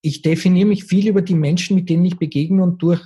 [0.00, 3.02] Ich definiere mich viel über die Menschen, mit denen ich begegne und durch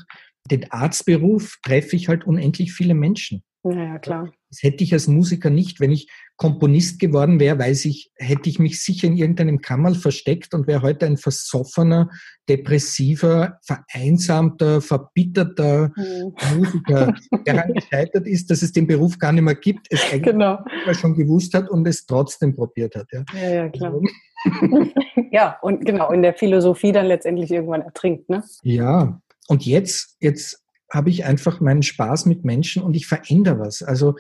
[0.51, 3.43] den Arztberuf treffe ich halt unendlich viele Menschen.
[3.73, 4.33] Ja, ja, klar.
[4.49, 5.81] Das hätte ich als Musiker nicht.
[5.81, 10.55] Wenn ich Komponist geworden wäre, weiß ich, hätte ich mich sicher in irgendeinem Kammerl versteckt
[10.55, 12.11] und wäre heute ein versoffener,
[12.49, 16.59] depressiver, vereinsamter, verbitterter mhm.
[16.59, 20.23] Musiker, der daran gescheitert ist, dass es den Beruf gar nicht mehr gibt, es eigentlich
[20.23, 20.59] genau.
[20.93, 23.09] schon gewusst hat und es trotzdem probiert hat.
[23.13, 23.95] Ja, ja, ja klar.
[23.95, 24.03] Also,
[25.33, 28.45] ja, und genau, in der Philosophie dann letztendlich irgendwann ertrinkt, ne?
[28.63, 33.83] Ja, und jetzt, jetzt habe ich einfach meinen Spaß mit Menschen und ich verändere was.
[33.83, 34.17] Also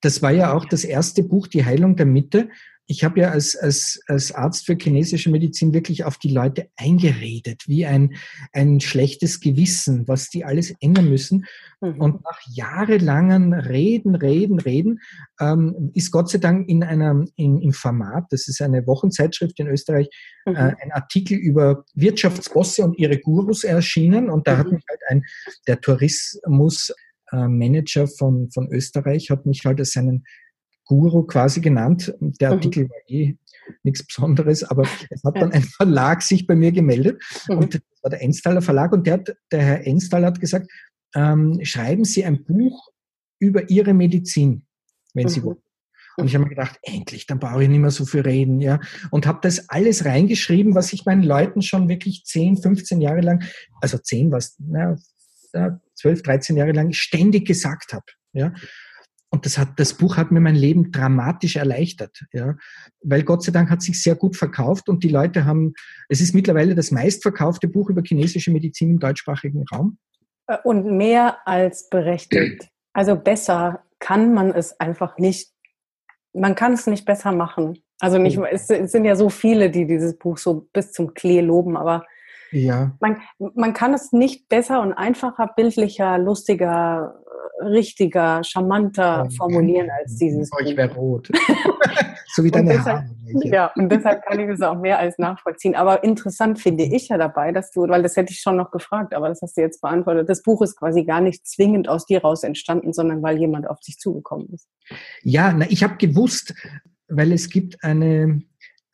[0.00, 2.48] das war ja auch das erste Buch, Die Heilung der Mitte
[2.88, 7.64] ich habe ja als, als, als Arzt für chinesische Medizin wirklich auf die Leute eingeredet,
[7.66, 8.14] wie ein,
[8.52, 11.46] ein schlechtes Gewissen, was die alles ändern müssen.
[11.80, 12.00] Mhm.
[12.00, 15.00] Und nach jahrelangen Reden, Reden, Reden,
[15.40, 19.66] ähm, ist Gott sei Dank in einem, in, im Format, das ist eine Wochenzeitschrift in
[19.66, 20.08] Österreich,
[20.46, 20.56] äh, mhm.
[20.56, 24.30] äh, ein Artikel über Wirtschaftsbosse und ihre Gurus erschienen.
[24.30, 24.58] Und da mhm.
[24.58, 25.24] hat mich halt ein,
[25.66, 26.92] der Tourismus,
[27.32, 30.24] äh, Manager von, von Österreich hat mich halt als seinen
[30.86, 32.14] Guru quasi genannt.
[32.20, 32.54] Der mhm.
[32.54, 32.90] Artikel mhm.
[32.90, 33.36] war eh
[33.82, 37.58] nichts Besonderes, aber es hat dann ein Verlag sich bei mir gemeldet mhm.
[37.58, 40.70] und das war der Enstaller Verlag und der, hat, der Herr Enstal hat gesagt,
[41.14, 42.88] ähm, schreiben Sie ein Buch
[43.38, 44.66] über Ihre Medizin,
[45.14, 45.28] wenn mhm.
[45.28, 45.58] Sie wollen.
[46.18, 48.80] Und ich habe mir gedacht, endlich, dann brauche ich nicht mehr so viel reden, ja.
[49.10, 53.44] Und habe das alles reingeschrieben, was ich meinen Leuten schon wirklich 10, 15 Jahre lang,
[53.82, 54.96] also 10 was, na,
[55.94, 58.54] 12, 13 Jahre lang ständig gesagt habe, ja.
[59.30, 62.56] Und das hat, das Buch hat mir mein Leben dramatisch erleichtert, ja.
[63.02, 65.74] Weil Gott sei Dank hat sich sehr gut verkauft und die Leute haben,
[66.08, 69.98] es ist mittlerweile das meistverkaufte Buch über chinesische Medizin im deutschsprachigen Raum.
[70.46, 72.68] Äh, und mehr als berechtigt.
[72.92, 75.50] Also besser kann man es einfach nicht.
[76.32, 77.78] Man kann es nicht besser machen.
[77.98, 81.76] Also nicht, es sind ja so viele, die dieses Buch so bis zum Klee loben,
[81.76, 82.04] aber
[82.52, 82.96] ja.
[83.00, 87.22] man, man kann es nicht besser und einfacher, bildlicher, lustiger,
[87.60, 90.50] richtiger, charmanter formulieren als dieses.
[90.52, 91.28] Oh, ich wäre rot.
[92.34, 93.16] so wie deine deshalb, Haare.
[93.44, 95.74] Ja, und deshalb kann ich es auch mehr als nachvollziehen.
[95.74, 99.14] Aber interessant finde ich ja dabei, dass du, weil das hätte ich schon noch gefragt,
[99.14, 100.28] aber das hast du jetzt beantwortet.
[100.28, 103.80] Das Buch ist quasi gar nicht zwingend aus dir raus entstanden, sondern weil jemand auf
[103.80, 104.68] dich zugekommen ist.
[105.22, 106.54] Ja, na, ich habe gewusst,
[107.08, 108.42] weil es gibt eine,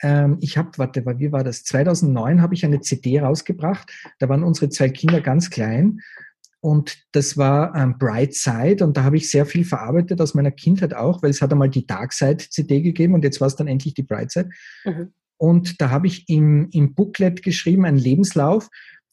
[0.02, 1.64] ähm, ich habe, warte, wie war das?
[1.64, 3.90] 2009 habe ich eine CD rausgebracht.
[4.18, 6.00] Da waren unsere zwei Kinder ganz klein
[6.60, 10.52] und das war ähm, Bright Side und da habe ich sehr viel verarbeitet aus meiner
[10.52, 13.56] Kindheit auch, weil es hat einmal die Dark Side CD gegeben und jetzt war es
[13.56, 14.50] dann endlich die Bright Side.
[14.84, 15.12] Mhm.
[15.38, 18.68] Und da habe ich im, im Booklet geschrieben, einen Lebenslauf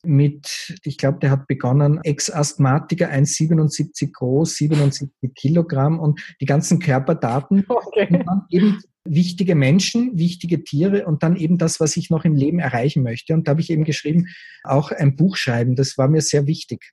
[0.05, 7.65] mit, ich glaube, der hat begonnen, Ex-Asthmatiker, 1,77 groß, 77 Kilogramm und die ganzen Körperdaten.
[7.67, 8.07] Okay.
[8.11, 12.35] Und dann eben wichtige Menschen, wichtige Tiere und dann eben das, was ich noch im
[12.35, 13.33] Leben erreichen möchte.
[13.33, 14.27] Und da habe ich eben geschrieben,
[14.63, 16.91] auch ein Buch schreiben, das war mir sehr wichtig.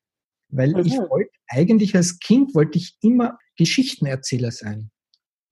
[0.49, 0.87] Weil mhm.
[0.87, 4.91] ich wollte, eigentlich als Kind wollte ich immer Geschichtenerzähler sein.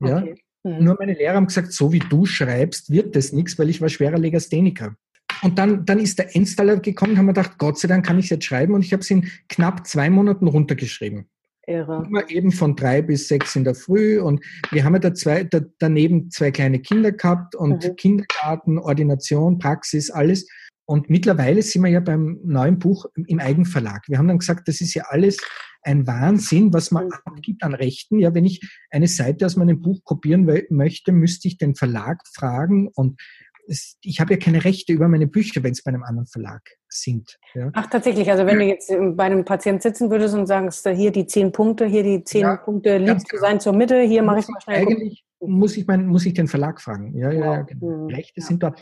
[0.00, 0.18] Ja?
[0.18, 0.34] Okay.
[0.62, 0.84] Mhm.
[0.84, 3.88] Nur meine Lehrer haben gesagt, so wie du schreibst, wird das nichts, weil ich war
[3.88, 4.96] schwerer Legastheniker.
[5.42, 8.18] Und dann, dann ist der Endstaller gekommen und haben mir gedacht, Gott sei Dank kann
[8.18, 8.72] ich es jetzt schreiben.
[8.72, 11.28] Und ich habe es in knapp zwei Monaten runtergeschrieben.
[11.66, 12.04] Irre.
[12.06, 14.20] Immer eben von drei bis sechs in der Früh.
[14.20, 17.96] Und wir haben ja da zwei, da, daneben zwei kleine Kinder gehabt und mhm.
[17.96, 20.46] Kindergarten, Ordination, Praxis, alles.
[20.86, 24.02] Und mittlerweile sind wir ja beim neuen Buch im Eigenverlag.
[24.06, 25.38] Wir haben dann gesagt, das ist ja alles
[25.82, 28.18] ein Wahnsinn, was man abgibt an Rechten.
[28.18, 32.88] Ja, wenn ich eine Seite aus meinem Buch kopieren möchte, müsste ich den Verlag fragen
[32.88, 33.20] und
[33.66, 37.38] ich habe ja keine Rechte über meine Bücher, wenn es bei einem anderen Verlag sind.
[37.54, 37.70] Ja.
[37.72, 38.30] Ach, tatsächlich.
[38.30, 41.86] Also wenn du jetzt bei einem Patienten sitzen würdest und sagst, hier die zehn Punkte,
[41.86, 44.86] hier die zehn ja, Punkte lieb zu sein zur Mitte, hier mache ich mal schnell.
[44.86, 47.16] Eigentlich muss ich, mein, muss ich den Verlag fragen.
[47.16, 47.66] Ja, ja, wow.
[47.66, 48.04] genau.
[48.04, 48.06] Mhm.
[48.06, 48.80] Rechte sind dort.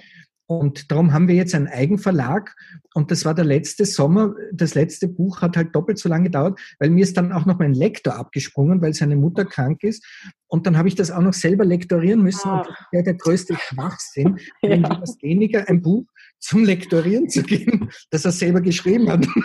[0.58, 2.54] Und darum haben wir jetzt einen Eigenverlag.
[2.94, 4.34] Und das war der letzte Sommer.
[4.52, 7.58] Das letzte Buch hat halt doppelt so lange gedauert, weil mir ist dann auch noch
[7.58, 10.04] mein Lektor abgesprungen, weil seine Mutter krank ist.
[10.46, 12.48] Und dann habe ich das auch noch selber lektorieren müssen.
[12.48, 12.58] Ah.
[12.58, 15.02] Und das wäre der größte Schwachsinn, wenn ja.
[15.20, 16.06] weniger ein Buch
[16.42, 19.26] zum Lektorieren zu geben, das er selber geschrieben hat.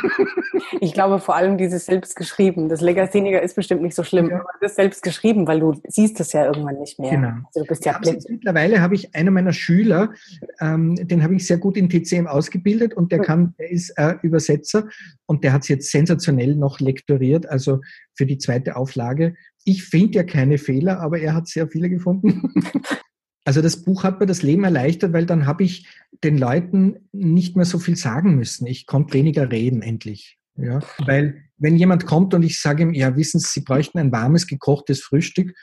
[0.82, 2.68] Ich glaube vor allem dieses selbstgeschrieben.
[2.68, 4.44] Das Legastheniker ist bestimmt nicht so schlimm, ja.
[4.60, 7.12] das selbst geschrieben, weil du siehst es ja irgendwann nicht mehr.
[7.12, 7.30] Genau.
[7.46, 10.12] Also du bist ja mittlerweile habe ich einer meiner Schüler,
[10.60, 13.26] ähm, den habe ich sehr gut in TCM ausgebildet und der hm.
[13.26, 14.88] kann, der ist äh, Übersetzer
[15.26, 17.80] und der hat es jetzt sensationell noch lektoriert, also
[18.14, 19.36] für die zweite Auflage.
[19.64, 22.54] Ich finde ja keine Fehler, aber er hat sehr viele gefunden.
[23.48, 25.88] Also das Buch hat mir das Leben erleichtert, weil dann habe ich
[26.22, 28.68] den Leuten nicht mehr so viel sagen müssen.
[28.68, 30.38] Ich konnte weniger reden endlich.
[30.58, 34.12] Ja, weil wenn jemand kommt und ich sage ihm, ja, wissen Sie, Sie bräuchten ein
[34.12, 35.56] warmes gekochtes Frühstück,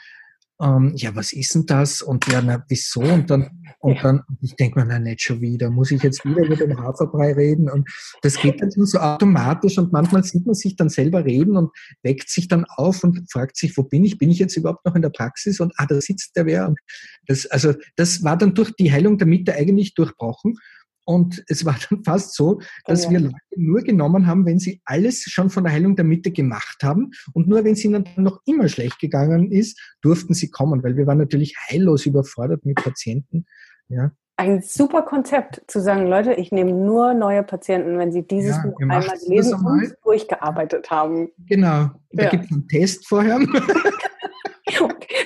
[0.61, 2.01] ähm, ja, was ist denn das?
[2.01, 3.01] Und ja, na, wieso?
[3.01, 6.45] Und dann, und dann, ich denke mir, na, nicht schon wieder, muss ich jetzt wieder
[6.45, 7.69] über den Haferbrei reden?
[7.69, 7.89] Und
[8.23, 11.71] das geht dann so automatisch und manchmal sieht man sich dann selber reden und
[12.03, 14.19] weckt sich dann auf und fragt sich, wo bin ich?
[14.19, 15.59] Bin ich jetzt überhaupt noch in der Praxis?
[15.59, 16.69] Und ah, da sitzt der wer.
[16.69, 16.79] Und
[17.27, 20.57] das, also, das war dann durch die Heilung der Mitte eigentlich durchbrochen.
[21.05, 23.13] Und es war dann fast so, dass oh ja.
[23.13, 26.83] wir Leute nur genommen haben, wenn sie alles schon von der Heilung der Mitte gemacht
[26.83, 27.11] haben.
[27.33, 30.97] Und nur wenn es ihnen dann noch immer schlecht gegangen ist, durften sie kommen, weil
[30.97, 33.47] wir waren natürlich heillos überfordert mit Patienten.
[33.89, 34.13] Ja.
[34.37, 38.63] Ein super Konzept zu sagen, Leute, ich nehme nur neue Patienten, wenn sie dieses ja,
[38.63, 41.29] Buch einmal gelesen und durchgearbeitet haben.
[41.47, 41.91] Genau.
[42.11, 42.31] Da ja.
[42.31, 43.39] gibt es einen Test vorher.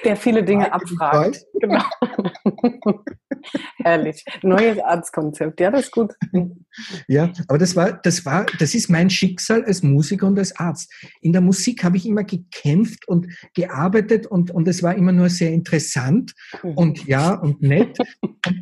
[0.04, 1.44] Der viele Dinge abfragt.
[1.60, 1.82] Genau.
[3.78, 4.24] Herrlich.
[4.42, 5.60] Neues Arztkonzept.
[5.60, 6.12] Ja, das ist gut.
[7.08, 10.92] Ja, aber das war, das war, das ist mein Schicksal als Musiker und als Arzt.
[11.20, 15.28] In der Musik habe ich immer gekämpft und gearbeitet und, und es war immer nur
[15.30, 16.70] sehr interessant mhm.
[16.70, 17.98] und ja und nett.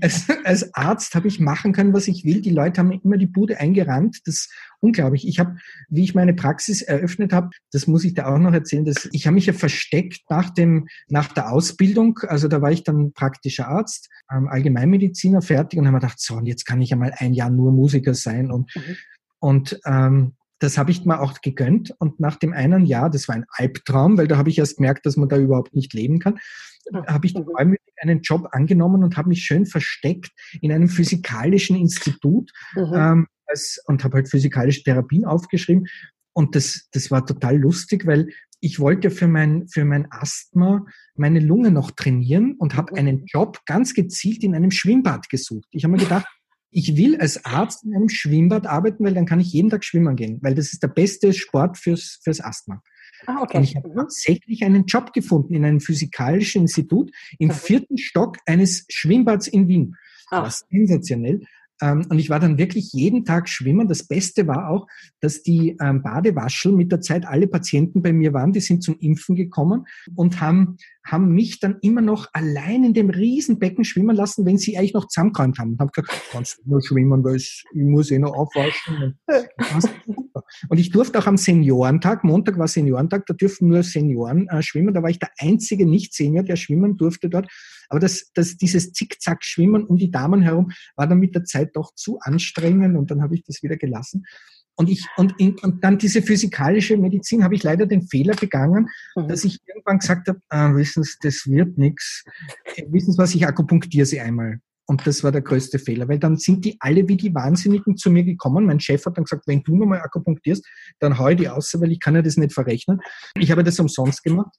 [0.00, 2.40] als, als Arzt habe ich machen können, was ich will.
[2.40, 4.20] Die Leute haben immer die Bude eingerannt.
[4.26, 4.48] Das
[4.80, 5.26] unglaublich.
[5.26, 5.56] Ich habe,
[5.88, 9.26] wie ich meine Praxis eröffnet habe, das muss ich da auch noch erzählen, dass ich
[9.26, 12.18] habe mich ja versteckt nach dem, nach der Ausbildung.
[12.28, 16.34] Also da war ich dann praktischer Arzt, ähm, Allgemeinmediziner fertig und habe mir gedacht, so,
[16.34, 18.96] und jetzt kann ich ja mal ein Jahr nur Musiker sein und, mhm.
[19.38, 21.94] und ähm, das habe ich mir auch gegönnt.
[21.98, 25.04] Und nach dem einen Jahr, das war ein Albtraum, weil da habe ich erst gemerkt,
[25.04, 26.38] dass man da überhaupt nicht leben kann,
[27.06, 27.76] habe ich mhm.
[28.00, 30.30] einen Job angenommen und habe mich schön versteckt
[30.62, 32.52] in einem physikalischen Institut.
[32.74, 32.92] Mhm.
[32.94, 35.86] Ähm, als, und habe halt physikalische Therapien aufgeschrieben.
[36.32, 38.28] Und das, das war total lustig, weil
[38.60, 42.98] ich wollte für mein, für mein Asthma meine Lunge noch trainieren und habe mhm.
[42.98, 45.68] einen Job ganz gezielt in einem Schwimmbad gesucht.
[45.70, 46.26] Ich habe mir gedacht,
[46.70, 50.16] ich will als Arzt in einem Schwimmbad arbeiten, weil dann kann ich jeden Tag schwimmen
[50.16, 52.82] gehen, weil das ist der beste Sport fürs, fürs Asthma.
[53.26, 53.58] Ah, okay.
[53.58, 53.94] Und ich habe mhm.
[53.94, 57.52] tatsächlich einen Job gefunden in einem physikalischen Institut im mhm.
[57.52, 59.96] vierten Stock eines Schwimmbads in Wien.
[60.30, 61.40] Das war sensationell.
[61.82, 63.88] Ähm, und ich war dann wirklich jeden Tag schwimmen.
[63.88, 64.86] Das Beste war auch,
[65.20, 68.98] dass die ähm, Badewaschel mit der Zeit alle Patienten bei mir waren, die sind zum
[68.98, 74.44] Impfen gekommen und haben haben mich dann immer noch allein in dem Riesenbecken schwimmen lassen,
[74.44, 75.72] wenn sie eigentlich noch zusammengeräumt haben.
[75.72, 79.16] Und haben gesagt, kannst du nur schwimmen, weil ich muss eh noch aufwaschen.
[80.68, 84.94] Und ich durfte auch am Seniorentag, Montag war Seniorentag, da dürfen nur Senioren äh, schwimmen.
[84.94, 87.48] Da war ich der einzige Nicht-Senior, der schwimmen durfte dort.
[87.88, 91.94] Aber das, das, dieses Zickzack-Schwimmen um die Damen herum war dann mit der Zeit doch
[91.94, 94.24] zu anstrengend und dann habe ich das wieder gelassen.
[94.78, 98.88] Und ich, und, in, und dann diese physikalische Medizin habe ich leider den Fehler begangen,
[99.16, 99.28] mhm.
[99.28, 102.24] dass ich irgendwann gesagt habe, ah, wissen Sie, das wird nichts.
[102.88, 104.60] Wissen Sie was, ich akupunktiere Sie einmal.
[104.88, 108.10] Und das war der größte Fehler, weil dann sind die alle wie die Wahnsinnigen zu
[108.10, 108.66] mir gekommen.
[108.66, 110.64] Mein Chef hat dann gesagt, wenn du nochmal akupunktierst,
[111.00, 113.00] dann hau ich die aus, weil ich kann ja das nicht verrechnen.
[113.36, 114.54] Ich habe das umsonst gemacht.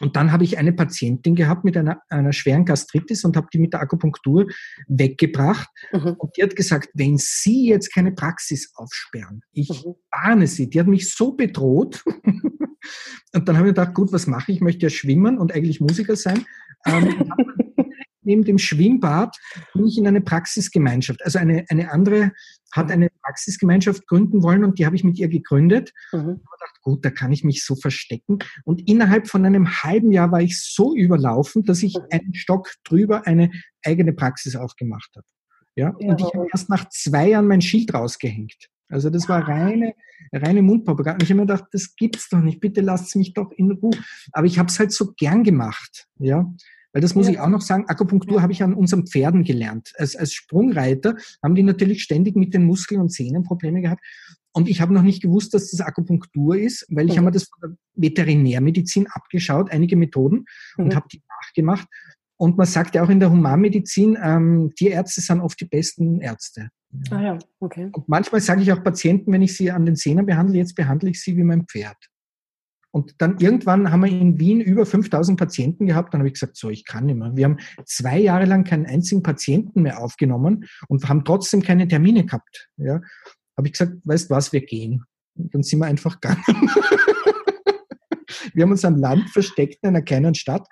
[0.00, 3.58] Und dann habe ich eine Patientin gehabt mit einer, einer schweren Gastritis und habe die
[3.58, 4.46] mit der Akupunktur
[4.88, 5.68] weggebracht.
[5.92, 6.16] Mhm.
[6.18, 9.94] Und die hat gesagt, wenn Sie jetzt keine Praxis aufsperren, ich mhm.
[10.10, 12.04] warne Sie, die hat mich so bedroht.
[13.34, 14.56] und dann habe ich gedacht, gut, was mache ich?
[14.56, 16.44] Ich möchte ja schwimmen und eigentlich Musiker sein.
[16.84, 17.32] Ähm,
[18.26, 19.36] neben dem Schwimmbad
[19.72, 21.24] bin ich in eine Praxisgemeinschaft.
[21.24, 22.32] Also eine, eine andere
[22.72, 25.92] hat eine Praxisgemeinschaft gründen wollen und die habe ich mit ihr gegründet.
[26.12, 26.18] Mhm.
[26.18, 28.38] Und ich dachte, gut, da kann ich mich so verstecken.
[28.64, 32.04] Und innerhalb von einem halben Jahr war ich so überlaufen, dass ich mhm.
[32.10, 33.50] einen Stock drüber eine
[33.84, 35.26] eigene Praxis aufgemacht habe.
[35.76, 35.94] Ja?
[35.98, 36.10] ja.
[36.10, 38.68] Und ich habe erst nach zwei Jahren mein Schild rausgehängt.
[38.88, 39.94] Also das war reine,
[40.32, 41.24] reine Mundpropaganda.
[41.24, 42.60] Ich habe mir gedacht, das gibt's doch nicht.
[42.60, 43.98] Bitte lasst mich doch in Ruhe.
[44.32, 46.06] Aber ich habe es halt so gern gemacht.
[46.18, 46.52] Ja,
[46.96, 47.34] Weil das muss ja.
[47.34, 49.92] ich auch noch sagen, Akupunktur habe ich an unseren Pferden gelernt.
[49.98, 54.02] Als, als Sprungreiter haben die natürlich ständig mit den Muskeln und Sehnen Probleme gehabt.
[54.54, 57.16] Und ich habe noch nicht gewusst, dass das Akupunktur ist, weil ich mhm.
[57.18, 60.46] habe mir das von der Veterinärmedizin abgeschaut, einige Methoden,
[60.78, 60.84] mhm.
[60.86, 61.86] und habe die nachgemacht.
[62.38, 66.70] Und man sagt ja auch in der Humanmedizin, ähm, Tierärzte sind oft die besten Ärzte.
[67.10, 67.90] Ah ja, okay.
[67.92, 71.10] Und manchmal sage ich auch Patienten, wenn ich sie an den Zähnen behandle, jetzt behandle
[71.10, 71.98] ich sie wie mein Pferd.
[72.96, 76.14] Und dann irgendwann haben wir in Wien über 5000 Patienten gehabt.
[76.14, 77.36] Dann habe ich gesagt, so, ich kann nicht mehr.
[77.36, 82.24] Wir haben zwei Jahre lang keinen einzigen Patienten mehr aufgenommen und haben trotzdem keine Termine
[82.24, 82.70] gehabt.
[82.78, 83.02] Ja,
[83.54, 85.04] habe ich gesagt, weißt was, wir gehen.
[85.34, 86.42] Und dann sind wir einfach gegangen.
[88.54, 90.66] wir haben uns am Land versteckt in einer kleinen Stadt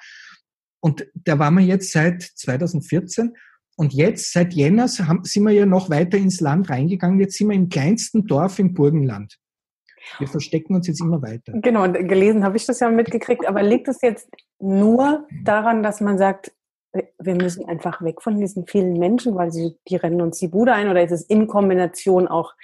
[0.80, 3.34] und da waren wir jetzt seit 2014.
[3.76, 7.20] Und jetzt, seit Jänner, sind wir ja noch weiter ins Land reingegangen.
[7.20, 9.36] Jetzt sind wir im kleinsten Dorf im Burgenland.
[10.18, 11.52] Wir verstecken uns jetzt immer weiter.
[11.54, 13.46] Genau, gelesen habe ich das ja mitgekriegt.
[13.46, 14.28] Aber liegt es jetzt
[14.58, 16.52] nur daran, dass man sagt,
[17.18, 20.72] wir müssen einfach weg von diesen vielen Menschen, weil sie, die rennen uns die Bude
[20.72, 20.88] ein?
[20.88, 22.54] Oder ist es in Kombination auch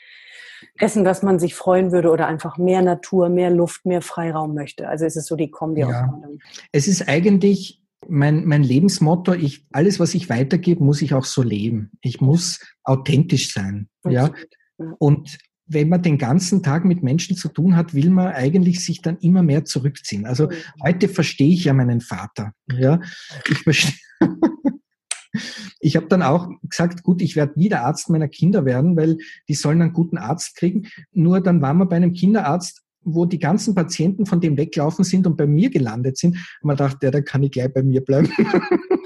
[0.80, 4.88] dessen, dass man sich freuen würde oder einfach mehr Natur, mehr Luft, mehr Freiraum möchte?
[4.88, 6.12] Also ist es so die Kombi ja.
[6.72, 11.42] Es ist eigentlich mein, mein Lebensmotto, ich, alles, was ich weitergebe, muss ich auch so
[11.42, 11.92] leben.
[12.00, 13.88] Ich muss authentisch sein.
[14.08, 14.30] Ja.
[14.98, 15.38] Und
[15.72, 19.18] wenn man den ganzen Tag mit Menschen zu tun hat, will man eigentlich sich dann
[19.18, 20.26] immer mehr zurückziehen.
[20.26, 20.48] Also
[20.82, 22.52] heute verstehe ich ja meinen Vater.
[22.72, 23.00] Ja,
[23.48, 23.94] ich verstehe.
[25.82, 29.16] Ich habe dann auch gesagt, gut, ich werde nie der Arzt meiner Kinder werden, weil
[29.48, 30.88] die sollen einen guten Arzt kriegen.
[31.12, 35.26] Nur dann waren wir bei einem Kinderarzt wo die ganzen Patienten von dem weglaufen sind
[35.26, 36.34] und bei mir gelandet sind.
[36.34, 38.28] Und man dachte, ja, da kann ich gleich bei mir bleiben.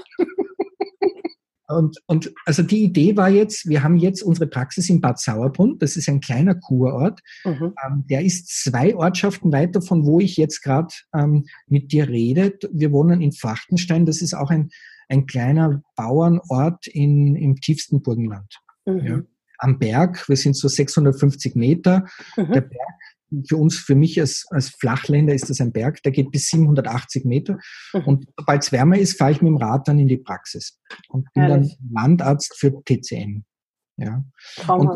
[1.67, 5.77] und, und also die Idee war jetzt, wir haben jetzt unsere Praxis in Bad Sauerbrunn.
[5.79, 7.21] Das ist ein kleiner Kurort.
[7.43, 7.73] Mhm.
[7.83, 12.57] Ähm, der ist zwei Ortschaften weiter von wo ich jetzt gerade ähm, mit dir rede.
[12.71, 14.05] Wir wohnen in Fachtenstein.
[14.05, 14.69] Das ist auch ein,
[15.09, 18.59] ein kleiner Bauernort in, im tiefsten Burgenland.
[18.85, 19.05] Mhm.
[19.05, 19.21] Ja.
[19.57, 22.05] Am Berg, wir sind so 650 Meter.
[22.37, 22.51] Mhm.
[22.51, 23.14] Der Berg
[23.47, 27.25] für uns, für mich als, als Flachländer ist das ein Berg, der geht bis 780
[27.25, 27.57] Meter.
[27.93, 28.03] Mhm.
[28.05, 30.79] Und sobald es wärmer ist, fahre ich mit dem Rad dann in die Praxis
[31.09, 31.77] und bin Herrlich.
[31.79, 33.43] dann Landarzt für TCM.
[33.97, 34.25] Ja.
[34.67, 34.89] Und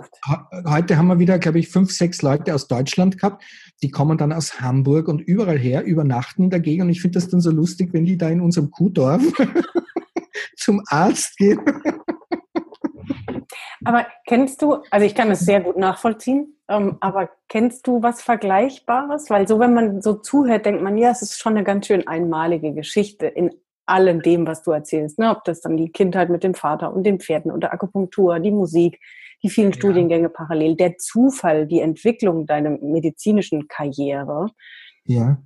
[0.66, 3.44] heute haben wir wieder, glaube ich, fünf, sechs Leute aus Deutschland gehabt.
[3.82, 6.84] Die kommen dann aus Hamburg und überall her, übernachten Gegend.
[6.84, 9.24] Und ich finde das dann so lustig, wenn die da in unserem Kuhdorf
[10.58, 11.60] zum Arzt gehen.
[13.90, 18.22] Aber kennst du, also ich kann es sehr gut nachvollziehen, ähm, aber kennst du was
[18.22, 19.32] Vergleichbares?
[19.32, 22.08] Weil so, wenn man so zuhört, denkt man, ja, es ist schon eine ganz schön
[22.08, 23.50] einmalige Geschichte in
[23.88, 25.18] allem dem, was du erzählst.
[25.18, 25.32] Ne?
[25.32, 28.52] Ob das dann die Kindheit mit dem Vater und den Pferden und der Akupunktur, die
[28.52, 29.00] Musik,
[29.42, 29.78] die vielen ja.
[29.78, 34.52] Studiengänge parallel, der Zufall, die Entwicklung deiner medizinischen Karriere.
[35.06, 35.40] Ja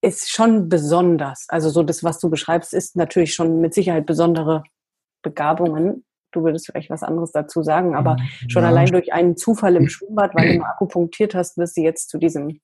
[0.00, 1.46] ist schon besonders.
[1.48, 4.62] Also so das, was du beschreibst, ist natürlich schon mit Sicherheit besondere
[5.22, 8.16] Begabungen du würdest vielleicht was anderes dazu sagen, aber
[8.48, 8.68] schon ja.
[8.68, 12.18] allein durch einen Zufall im Schwimmbad, weil du mal akupunktiert hast, wirst du jetzt zu
[12.18, 12.60] diesem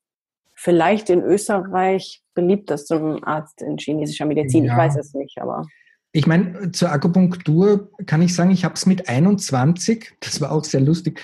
[0.54, 4.64] vielleicht in Österreich beliebtesten Arzt in chinesischer Medizin.
[4.64, 4.72] Ja.
[4.72, 5.66] Ich weiß es nicht, aber.
[6.12, 10.64] Ich meine, zur Akupunktur kann ich sagen, ich habe es mit 21, das war auch
[10.64, 11.20] sehr lustig.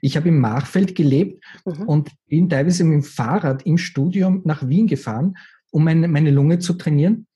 [0.00, 1.82] Ich habe im Machfeld gelebt mhm.
[1.84, 5.36] und bin teilweise mit dem Fahrrad im Studium nach Wien gefahren,
[5.70, 7.26] um meine, meine Lunge zu trainieren.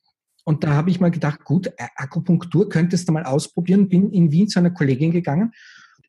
[0.49, 3.91] Und da habe ich mal gedacht, gut, Akupunktur könntest du mal ausprobieren.
[3.91, 5.53] Bin in Wien zu einer Kollegin gegangen,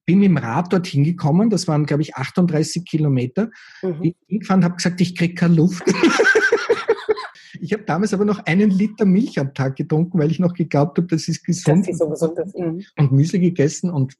[0.05, 1.49] bin mit dem Rad dorthin gekommen.
[1.49, 3.49] Das waren, glaube ich, 38 Kilometer.
[3.81, 3.99] Mhm.
[3.99, 5.83] Bin hingefahren, habe gesagt, ich kriege keine Luft.
[7.59, 10.97] ich habe damals aber noch einen Liter Milch am Tag getrunken, weil ich noch geglaubt
[10.97, 11.85] habe, das ist gesund.
[11.85, 12.57] Das ist so gesund ist.
[12.57, 12.81] Mhm.
[12.97, 14.15] Und Müsli gegessen und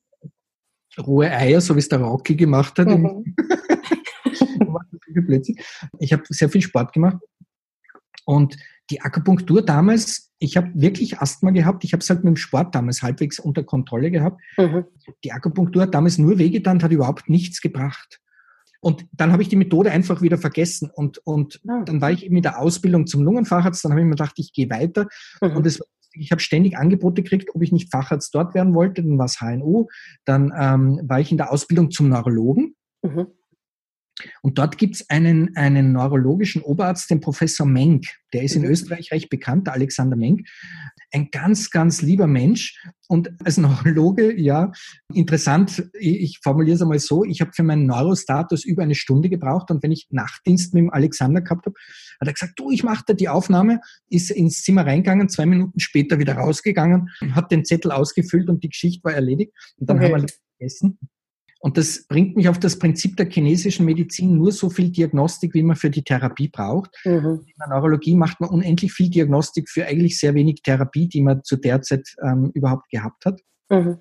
[0.97, 2.89] rohe Eier, so wie es der Rocky gemacht hat.
[2.89, 3.23] Mhm.
[5.99, 7.19] ich habe sehr viel Sport gemacht
[8.25, 8.57] und
[8.89, 11.83] die Akupunktur damals, ich habe wirklich Asthma gehabt.
[11.83, 14.41] Ich habe es halt mit dem Sport damals halbwegs unter Kontrolle gehabt.
[14.57, 14.85] Mhm.
[15.23, 18.19] Die Akupunktur hat damals nur wehgetan, hat überhaupt nichts gebracht.
[18.81, 20.89] Und dann habe ich die Methode einfach wieder vergessen.
[20.93, 21.85] Und, und mhm.
[21.85, 23.83] dann war ich eben in der Ausbildung zum Lungenfacharzt.
[23.83, 25.07] Dann habe ich mir gedacht, ich gehe weiter.
[25.41, 25.57] Mhm.
[25.57, 25.81] Und es,
[26.13, 29.03] ich habe ständig Angebote gekriegt, ob ich nicht Facharzt dort werden wollte.
[29.03, 29.89] Dann war es HNO.
[30.23, 32.75] Dann ähm, war ich in der Ausbildung zum Neurologen.
[33.01, 33.27] Mhm.
[34.41, 38.05] Und dort gibt es einen, einen neurologischen Oberarzt, den Professor Menk.
[38.33, 38.69] Der ist in mhm.
[38.69, 40.47] Österreich recht bekannt, der Alexander Menk.
[41.11, 42.79] Ein ganz, ganz lieber Mensch.
[43.07, 44.71] Und als Neurologe, ja,
[45.13, 49.71] interessant, ich formuliere es einmal so, ich habe für meinen Neurostatus über eine Stunde gebraucht
[49.71, 51.75] und wenn ich Nachtdienst mit dem Alexander gehabt habe,
[52.19, 55.79] hat er gesagt, du, ich mache da die Aufnahme, ist ins Zimmer reingegangen, zwei Minuten
[55.79, 59.53] später wieder rausgegangen, hat den Zettel ausgefüllt und die Geschichte war erledigt.
[59.77, 60.13] Und dann okay.
[60.13, 60.27] haben wir
[60.59, 60.99] gegessen.
[61.61, 65.63] Und das bringt mich auf das Prinzip der chinesischen Medizin nur so viel Diagnostik, wie
[65.63, 66.95] man für die Therapie braucht.
[67.03, 67.41] Mhm.
[67.45, 71.43] In der Neurologie macht man unendlich viel Diagnostik für eigentlich sehr wenig Therapie, die man
[71.43, 73.41] zu der Zeit ähm, überhaupt gehabt hat.
[73.69, 73.97] Mhm.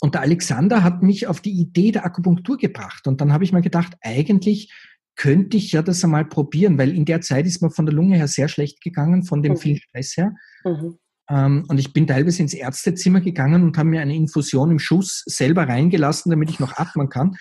[0.00, 3.06] Und der Alexander hat mich auf die Idee der Akupunktur gebracht.
[3.06, 4.72] Und dann habe ich mir gedacht, eigentlich
[5.14, 8.16] könnte ich ja das einmal probieren, weil in der Zeit ist mir von der Lunge
[8.16, 9.56] her sehr schlecht gegangen, von dem mhm.
[9.56, 10.34] vielen Stress her.
[10.64, 10.98] Mhm.
[11.28, 15.22] Ähm, und ich bin teilweise ins Ärztezimmer gegangen und habe mir eine Infusion im Schuss
[15.26, 17.36] selber reingelassen, damit ich noch atmen kann.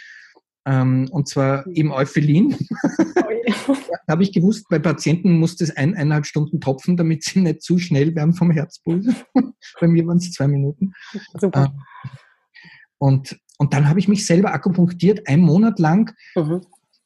[0.66, 2.58] Ähm, und zwar eben Euphelin.
[3.16, 7.62] da habe ich gewusst, bei Patienten muss das ein, eineinhalb Stunden tropfen, damit sie nicht
[7.62, 9.08] zu schnell werden vom Herzpuls.
[9.80, 10.94] bei mir waren es zwei Minuten.
[11.40, 11.72] Super.
[11.76, 12.12] Ähm,
[12.98, 16.16] und, und dann habe ich mich selber akupunktiert, einen Monat lang.
[16.36, 16.62] Mhm.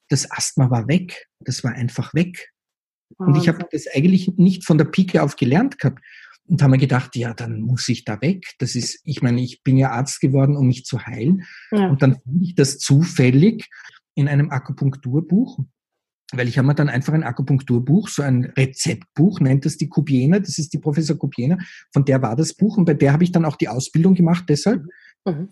[0.08, 1.28] Das Asthma war weg.
[1.42, 2.54] Das war einfach weg.
[3.18, 6.00] Und ich habe das eigentlich nicht von der Pike auf gelernt gehabt
[6.50, 8.56] und haben mir gedacht, ja, dann muss ich da weg.
[8.58, 11.44] Das ist, ich meine, ich bin ja Arzt geworden, um mich zu heilen.
[11.72, 11.88] Ja.
[11.88, 13.70] Und dann fand ich das zufällig
[14.16, 15.60] in einem Akupunkturbuch,
[16.34, 20.40] weil ich habe mir dann einfach ein Akupunkturbuch, so ein Rezeptbuch, nennt das die Kubiena,
[20.40, 21.60] das ist die Professor Kubiena,
[21.94, 24.46] von der war das Buch und bei der habe ich dann auch die Ausbildung gemacht
[24.50, 24.84] deshalb.
[25.26, 25.34] Mhm.
[25.34, 25.50] mhm.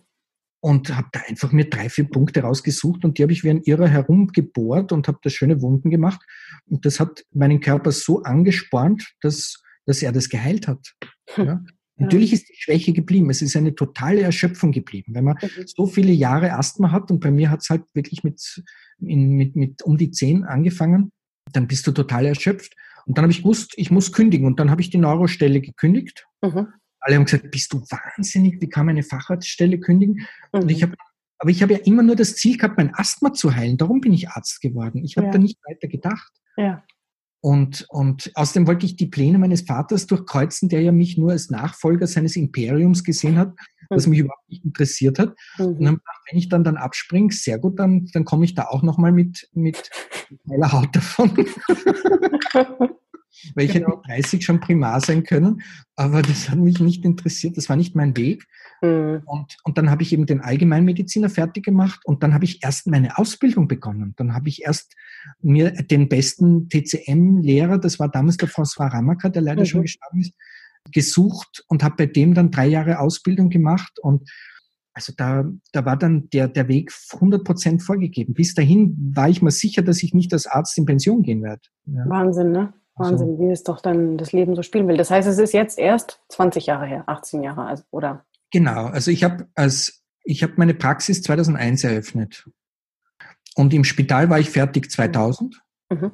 [0.60, 3.62] Und habe da einfach mir drei, vier Punkte rausgesucht und die habe ich wie ein
[3.62, 6.20] Irrer herumgebohrt und habe da schöne Wunden gemacht.
[6.66, 10.94] Und das hat meinen Körper so angespornt, dass dass er das geheilt hat.
[11.36, 11.44] Ja?
[11.44, 11.64] Ja.
[12.00, 13.30] Natürlich ist die Schwäche geblieben.
[13.32, 15.16] Es ist eine totale Erschöpfung geblieben.
[15.16, 18.64] Wenn man so viele Jahre Asthma hat und bei mir hat es halt wirklich mit,
[19.00, 21.12] in, mit, mit um die zehn angefangen,
[21.54, 22.76] dann bist du total erschöpft.
[23.08, 24.46] Und dann habe ich gewusst, ich muss kündigen.
[24.46, 26.28] Und dann habe ich die Neurostelle gekündigt.
[26.44, 26.68] Mhm.
[27.00, 28.62] Alle haben gesagt, bist du wahnsinnig?
[28.62, 30.28] Wie kann man eine Facharztstelle kündigen?
[30.54, 30.62] Mhm.
[30.62, 30.94] Und ich habe
[31.40, 33.78] aber ich habe ja immer nur das Ziel gehabt, mein Asthma zu heilen.
[33.78, 35.04] Darum bin ich Arzt geworden.
[35.04, 35.34] Ich habe ja.
[35.34, 36.32] da nicht weiter gedacht.
[36.58, 36.84] Ja.
[37.40, 41.50] Und, und außerdem wollte ich die Pläne meines Vaters durchkreuzen, der ja mich nur als
[41.50, 43.54] Nachfolger seines Imperiums gesehen hat,
[43.90, 44.12] was mhm.
[44.12, 45.36] mich überhaupt nicht interessiert hat.
[45.58, 45.66] Mhm.
[45.66, 48.66] Und dann gedacht, wenn ich dann dann abspringe, sehr gut, dann, dann komme ich da
[48.66, 49.90] auch nochmal mit, mit
[50.50, 51.32] heiler Haut davon.
[53.56, 53.88] Weil ich genau.
[53.88, 55.62] hätte mit 30 schon Primar sein können,
[55.96, 58.46] aber das hat mich nicht interessiert, das war nicht mein Weg.
[58.82, 59.22] Mhm.
[59.26, 62.88] Und, und dann habe ich eben den Allgemeinmediziner fertig gemacht und dann habe ich erst
[62.88, 64.14] meine Ausbildung begonnen.
[64.18, 64.96] Dann habe ich erst
[65.42, 69.66] mir den besten TCM-Lehrer, das war damals der François Ramacker, der leider mhm.
[69.66, 70.34] schon gestorben ist,
[70.92, 74.30] gesucht und habe bei dem dann drei Jahre Ausbildung gemacht und
[74.94, 78.34] also da, da war dann der, der Weg 100 Prozent vorgegeben.
[78.34, 81.62] Bis dahin war ich mir sicher, dass ich nicht als Arzt in Pension gehen werde.
[81.86, 82.10] Ja.
[82.10, 82.74] Wahnsinn, ne?
[82.98, 84.98] Wahnsinn, also, wie es doch dann das Leben so spielen will.
[84.98, 88.26] Das heißt, es ist jetzt erst 20 Jahre her, 18 Jahre, also, oder?
[88.52, 92.50] Genau, also ich habe als ich habe meine Praxis 2001 eröffnet
[93.56, 96.12] und im Spital war ich fertig 2000 mhm.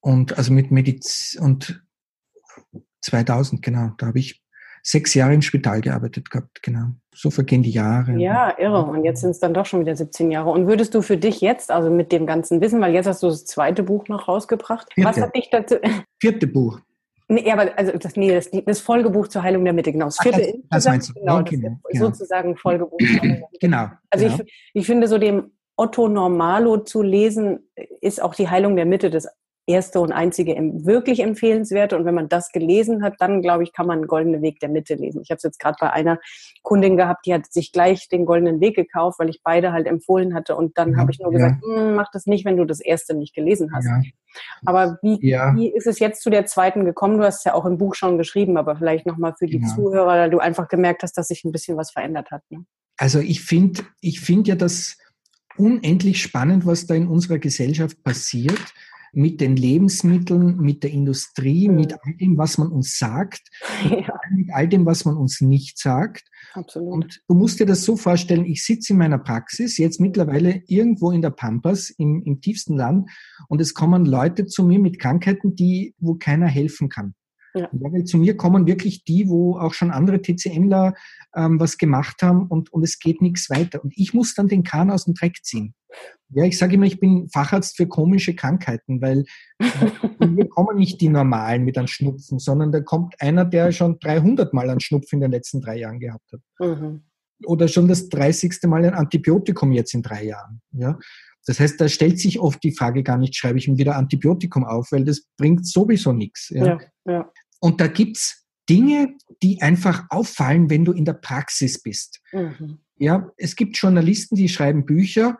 [0.00, 1.82] und also mit Mediz und
[3.02, 4.39] 2000 genau, da habe ich
[4.82, 6.86] sechs Jahre im Spital gearbeitet gehabt, genau.
[7.14, 8.12] So vergehen die Jahre.
[8.18, 8.84] Ja, irre.
[8.84, 10.50] Und jetzt sind es dann doch schon wieder 17 Jahre.
[10.50, 13.28] Und würdest du für dich jetzt, also mit dem ganzen Wissen, weil jetzt hast du
[13.28, 15.08] das zweite Buch noch rausgebracht, Vierte.
[15.08, 15.76] was hat dich dazu...
[16.20, 16.80] Vierte Buch.
[17.28, 20.06] Nee, aber also das, nee, das, das Folgebuch zur Heilung der Mitte, genau.
[20.06, 21.14] Das vierte Ach, das, das meinst du?
[21.14, 21.78] Genau, okay, genau.
[21.92, 22.98] sozusagen Folgebuch.
[23.60, 23.86] genau.
[24.10, 24.34] Also ja.
[24.34, 27.70] ich, ich finde so dem Otto Normalo zu lesen,
[28.00, 29.28] ist auch die Heilung der Mitte das
[29.70, 30.54] erste und einzige
[30.84, 31.96] wirklich empfehlenswerte.
[31.96, 34.94] Und wenn man das gelesen hat, dann glaube ich, kann man Goldene Weg der Mitte
[34.94, 35.22] lesen.
[35.22, 36.18] Ich habe es jetzt gerade bei einer
[36.62, 40.34] Kundin gehabt, die hat sich gleich den Goldenen Weg gekauft, weil ich beide halt empfohlen
[40.34, 40.56] hatte.
[40.56, 43.14] Und dann ja, habe ich nur gesagt, hm, mach das nicht, wenn du das erste
[43.14, 43.86] nicht gelesen hast.
[43.86, 44.00] Ja.
[44.64, 47.18] Aber wie, wie ist es jetzt zu der zweiten gekommen?
[47.18, 50.06] Du hast es ja auch im Buch schon geschrieben, aber vielleicht nochmal für die Zuhörer,
[50.06, 52.42] weil du einfach gemerkt hast, dass sich ein bisschen was verändert hat.
[52.50, 52.64] Ne?
[52.96, 54.98] Also ich finde ich finde ja das
[55.56, 58.60] unendlich spannend, was da in unserer Gesellschaft passiert
[59.12, 61.76] mit den Lebensmitteln, mit der Industrie, mhm.
[61.76, 63.42] mit all dem, was man uns sagt,
[63.90, 64.12] ja.
[64.34, 66.24] mit all dem, was man uns nicht sagt.
[66.52, 66.92] Absolut.
[66.92, 71.10] Und du musst dir das so vorstellen, ich sitze in meiner Praxis, jetzt mittlerweile irgendwo
[71.10, 73.10] in der Pampas, im, im tiefsten Land,
[73.48, 77.14] und es kommen Leute zu mir mit Krankheiten, die, wo keiner helfen kann.
[77.54, 77.68] Ja.
[77.72, 80.94] Weil zu mir kommen wirklich die, wo auch schon andere TCMler
[81.34, 83.82] ähm, was gemacht haben und, und es geht nichts weiter.
[83.82, 85.74] Und ich muss dann den Kahn aus dem Dreck ziehen.
[86.28, 89.24] Ja, ich sage immer, ich bin Facharzt für komische Krankheiten, weil
[89.58, 94.54] wir kommen nicht die normalen mit einem Schnupfen, sondern da kommt einer, der schon 300
[94.54, 96.40] Mal einen Schnupfen in den letzten drei Jahren gehabt hat.
[96.60, 97.02] Mhm.
[97.46, 98.58] Oder schon das 30.
[98.64, 100.60] Mal ein Antibiotikum jetzt in drei Jahren.
[100.72, 100.98] Ja,
[101.46, 104.64] das heißt, da stellt sich oft die Frage gar nicht, schreibe ich ihm wieder Antibiotikum
[104.64, 106.50] auf, weil das bringt sowieso nichts.
[106.50, 106.64] Ja?
[106.64, 107.32] Ja, ja.
[107.60, 112.20] Und da gibt's Dinge, die einfach auffallen, wenn du in der Praxis bist.
[112.32, 112.78] Mhm.
[112.96, 115.38] Ja, es gibt Journalisten, die schreiben Bücher,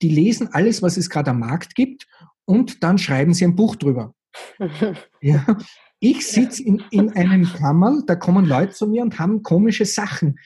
[0.00, 2.06] die lesen alles, was es gerade am Markt gibt
[2.44, 4.14] und dann schreiben sie ein Buch drüber.
[5.20, 5.58] ja.
[6.00, 10.38] Ich sitze in, in einem Kammerl, da kommen Leute zu mir und haben komische Sachen.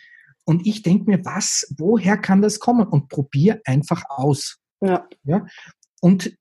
[0.45, 2.87] Und ich denke mir, was, woher kann das kommen?
[2.87, 4.59] Und probiere einfach aus.
[4.81, 5.09] Ja.
[5.25, 5.47] ja?
[6.01, 6.37] Und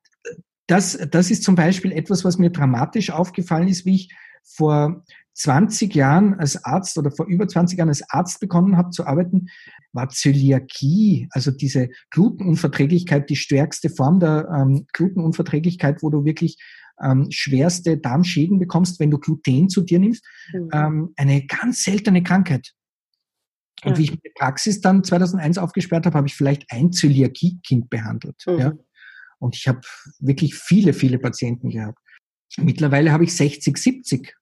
[0.67, 4.15] das, das ist zum Beispiel etwas, was mir dramatisch aufgefallen ist, wie ich
[4.45, 9.05] vor 20 Jahren als Arzt oder vor über 20 Jahren als Arzt begonnen habe zu
[9.05, 9.47] arbeiten,
[9.91, 16.57] war Zöliakie, also diese Glutenunverträglichkeit, die stärkste Form der ähm, Glutenunverträglichkeit, wo du wirklich
[17.01, 20.69] ähm, schwerste Darmschäden bekommst, wenn du Gluten zu dir nimmst, mhm.
[20.73, 22.71] ähm, eine ganz seltene Krankheit.
[23.83, 23.97] Und ja.
[23.97, 28.41] wie ich meine Praxis dann 2001 aufgesperrt habe, habe ich vielleicht ein Zöliakie-Kind behandelt.
[28.47, 28.57] Mhm.
[28.57, 28.73] Ja?
[29.39, 29.81] Und ich habe
[30.19, 31.99] wirklich viele, viele Patienten gehabt.
[32.57, 34.35] Mittlerweile habe ich 60, 70.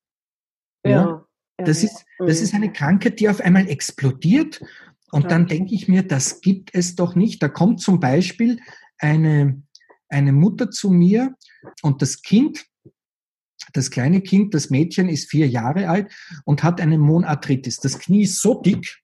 [0.86, 0.91] Ja.
[0.91, 1.26] ja.
[1.58, 4.62] Das, ist, das ist eine Krankheit, die auf einmal explodiert.
[5.12, 7.41] Und dann denke ich mir, das gibt es doch nicht.
[7.43, 8.60] Da kommt zum Beispiel
[8.97, 9.62] eine,
[10.10, 11.36] eine Mutter zu mir
[11.84, 12.66] und das Kind,
[13.74, 16.12] das kleine Kind, das Mädchen ist vier Jahre alt
[16.45, 17.78] und hat eine Monarthritis.
[17.78, 19.04] Das Knie ist so dick,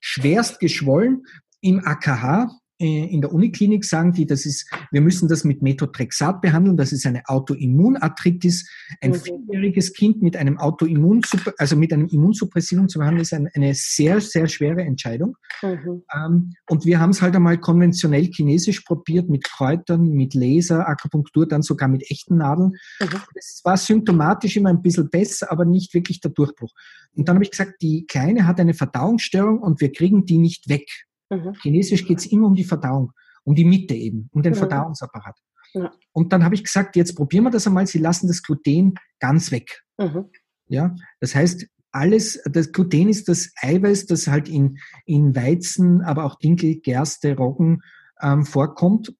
[0.00, 1.24] schwerst geschwollen.
[1.62, 6.76] Im AKH in der Uniklinik sagen die, das ist, wir müssen das mit Methotrexat behandeln.
[6.76, 8.68] Das ist eine Autoimmunarthritis.
[9.00, 9.14] Ein mhm.
[9.14, 11.22] vierjähriges Kind mit einem Autoimmun,
[11.56, 15.36] also mit einem Immunsuppressivum zu behandeln, ist eine, sehr, sehr schwere Entscheidung.
[15.62, 16.02] Mhm.
[16.14, 21.48] Ähm, und wir haben es halt einmal konventionell chinesisch probiert mit Kräutern, mit Laser, Akupunktur,
[21.48, 22.72] dann sogar mit echten Nadeln.
[23.00, 23.08] Mhm.
[23.34, 26.72] Es war symptomatisch immer ein bisschen besser, aber nicht wirklich der Durchbruch.
[27.14, 30.68] Und dann habe ich gesagt, die Kleine hat eine Verdauungsstörung und wir kriegen die nicht
[30.68, 31.06] weg.
[31.30, 31.54] Mhm.
[31.62, 33.12] Chinesisch geht es immer um die Verdauung,
[33.44, 34.58] um die Mitte eben, um den mhm.
[34.58, 35.36] Verdauungsapparat.
[35.74, 35.92] Ja.
[36.12, 39.50] Und dann habe ich gesagt, jetzt probieren wir das einmal, Sie lassen das Gluten ganz
[39.50, 39.82] weg.
[39.98, 40.30] Mhm.
[40.68, 46.24] Ja, das heißt, alles, das Gluten ist das Eiweiß, das halt in, in Weizen, aber
[46.24, 47.82] auch Dinkel, Gerste, Roggen
[48.20, 49.14] ähm, vorkommt.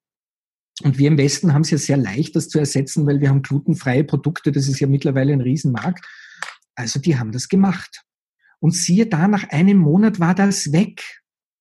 [0.82, 3.40] Und wir im Westen haben es ja sehr leicht, das zu ersetzen, weil wir haben
[3.42, 6.04] glutenfreie Produkte, das ist ja mittlerweile ein Riesenmarkt.
[6.74, 8.02] Also die haben das gemacht.
[8.60, 11.02] Und siehe da, nach einem Monat war das weg.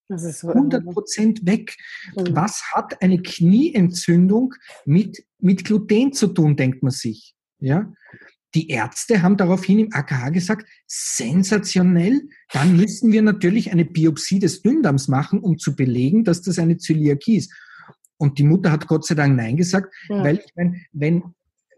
[0.08, 1.76] Das ist so 100 Prozent weg.
[2.16, 2.36] Mhm.
[2.36, 4.54] Was hat eine Knieentzündung
[4.86, 7.36] mit, mit Gluten zu tun, denkt man sich.
[7.60, 7.92] Ja?
[8.54, 12.22] Die Ärzte haben daraufhin im AKH gesagt, sensationell,
[12.54, 16.78] dann müssen wir natürlich eine Biopsie des Dünndarms machen, um zu belegen, dass das eine
[16.78, 17.54] Zöliakie ist.
[18.18, 20.24] Und die Mutter hat Gott sei Dank Nein gesagt, ja.
[20.24, 21.24] weil ich meine, wenn,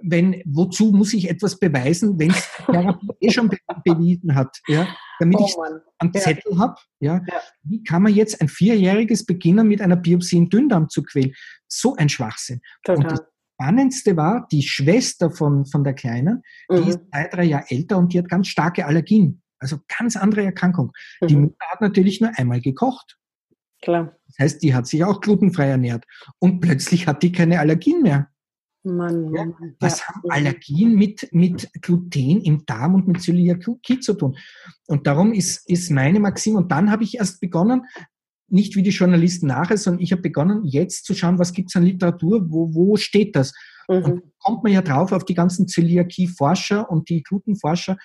[0.02, 4.88] wenn, wozu muss ich etwas beweisen, wenn es Therapie eh schon be bewiesen hat, ja,
[5.20, 5.56] damit oh, ich
[6.00, 6.58] einen Zettel ja.
[6.60, 7.22] habe, ja?
[7.28, 7.41] ja?
[7.64, 11.34] Wie kann man jetzt ein Vierjähriges beginnen, mit einer Biopsie im Dünndarm zu quälen?
[11.68, 12.62] So ein Schwachsinn.
[12.84, 13.04] Total.
[13.04, 13.22] Und das
[13.54, 16.84] Spannendste war, die Schwester von, von der Kleinen, mhm.
[16.84, 19.41] die ist zwei, drei Jahre älter und die hat ganz starke Allergien.
[19.60, 20.91] Also ganz andere Erkrankung.
[21.22, 21.28] Mhm.
[21.28, 23.18] Die Mutter hat natürlich nur einmal gekocht.
[23.82, 24.16] Klar.
[24.28, 26.06] Das heißt, die hat sich auch glutenfrei ernährt.
[26.39, 28.30] Und plötzlich hat die keine Allergien mehr.
[28.84, 29.48] Mann, ja,
[29.80, 30.08] was ja.
[30.08, 34.38] haben Allergien mit, mit Gluten im Darm und mit Zöliakie zu tun?
[34.88, 37.84] Und darum ist, ist meine Maxim, und dann habe ich erst begonnen,
[38.50, 41.76] nicht wie die Journalisten nachher, sondern ich habe begonnen, jetzt zu schauen, was gibt es
[41.76, 43.54] an Literatur, wo, wo steht das?
[43.90, 43.96] Mhm.
[43.96, 47.98] Und kommt man ja drauf auf die ganzen Zöliakie-Forscher und die Glutenforscher,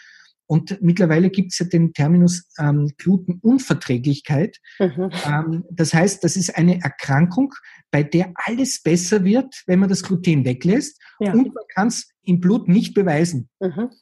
[0.52, 4.58] und mittlerweile gibt es ja den Terminus ähm, Glutenunverträglichkeit.
[4.78, 5.10] Mhm.
[5.24, 7.54] Ähm, das heißt, das ist eine Erkrankung,
[7.90, 11.00] bei der alles besser wird, wenn man das Gluten weglässt.
[11.20, 11.32] Ja.
[11.32, 13.48] Und man kann es im Blut nicht beweisen.
[13.60, 13.92] Mhm.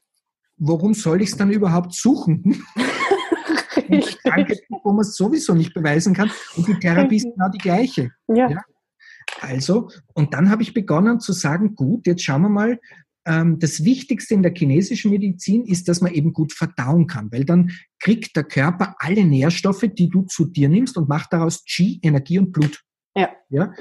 [0.57, 2.42] Warum soll ich es dann überhaupt suchen?
[4.24, 6.32] Krankheit, wo man es sowieso nicht beweisen kann.
[6.57, 8.11] Und die Therapie ist genau die gleiche.
[8.26, 8.51] Ja.
[8.51, 8.62] ja.
[9.40, 12.80] Also, und dann habe ich begonnen zu sagen, gut, jetzt schauen wir mal,
[13.25, 17.71] das Wichtigste in der chinesischen Medizin ist, dass man eben gut verdauen kann, weil dann
[17.99, 22.39] kriegt der Körper alle Nährstoffe, die du zu dir nimmst und macht daraus Qi, Energie
[22.39, 22.83] und Blut.
[23.14, 23.29] Ja.
[23.51, 23.73] ja?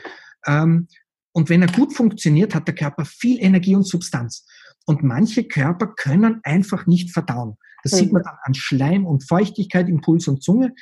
[0.46, 0.88] Ähm,
[1.32, 4.46] und wenn er gut funktioniert, hat der Körper viel Energie und Substanz.
[4.86, 7.56] Und manche Körper können einfach nicht verdauen.
[7.84, 7.98] Das mhm.
[7.98, 10.74] sieht man dann an Schleim und Feuchtigkeit im Puls und Zunge.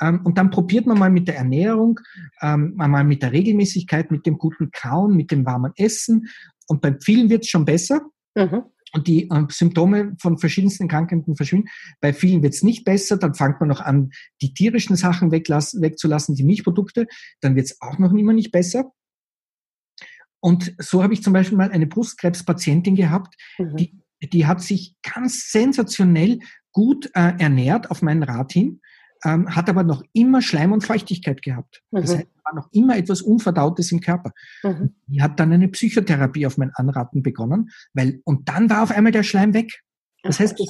[0.00, 1.98] Ähm, und dann probiert man mal mit der Ernährung,
[2.40, 6.28] mal mit der Regelmäßigkeit, mit dem guten Kauen, mit dem warmen Essen
[6.72, 8.00] und bei vielen wird es schon besser.
[8.34, 8.62] Mhm.
[8.94, 11.68] Und die äh, Symptome von verschiedensten Krankheiten verschwinden.
[12.00, 13.18] Bei vielen wird es nicht besser.
[13.18, 14.10] Dann fängt man noch an,
[14.40, 17.06] die tierischen Sachen wegzulassen, die Milchprodukte.
[17.42, 18.90] Dann wird es auch noch immer nicht besser.
[20.40, 23.76] Und so habe ich zum Beispiel mal eine Brustkrebspatientin gehabt, mhm.
[23.76, 26.38] die, die hat sich ganz sensationell
[26.72, 28.80] gut äh, ernährt auf meinen Rat hin
[29.24, 31.82] ähm, hat aber noch immer Schleim und Feuchtigkeit gehabt.
[31.90, 32.00] Mhm.
[32.00, 34.32] Das heißt, war noch immer etwas Unverdautes im Körper.
[34.62, 34.94] Mhm.
[35.06, 39.12] Die hat dann eine Psychotherapie auf mein Anraten begonnen, weil, und dann war auf einmal
[39.12, 39.82] der Schleim weg.
[40.22, 40.68] Das heißt, das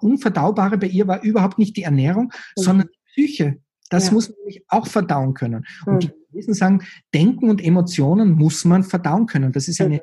[0.00, 2.62] Unverdaubare bei ihr war überhaupt nicht die Ernährung, mhm.
[2.62, 3.60] sondern die Psyche.
[3.90, 4.12] Das ja.
[4.12, 5.66] muss man nämlich auch verdauen können.
[5.84, 5.98] Und mhm.
[6.00, 6.82] die Chinesen sagen,
[7.12, 9.52] Denken und Emotionen muss man verdauen können.
[9.52, 10.00] Das ist eine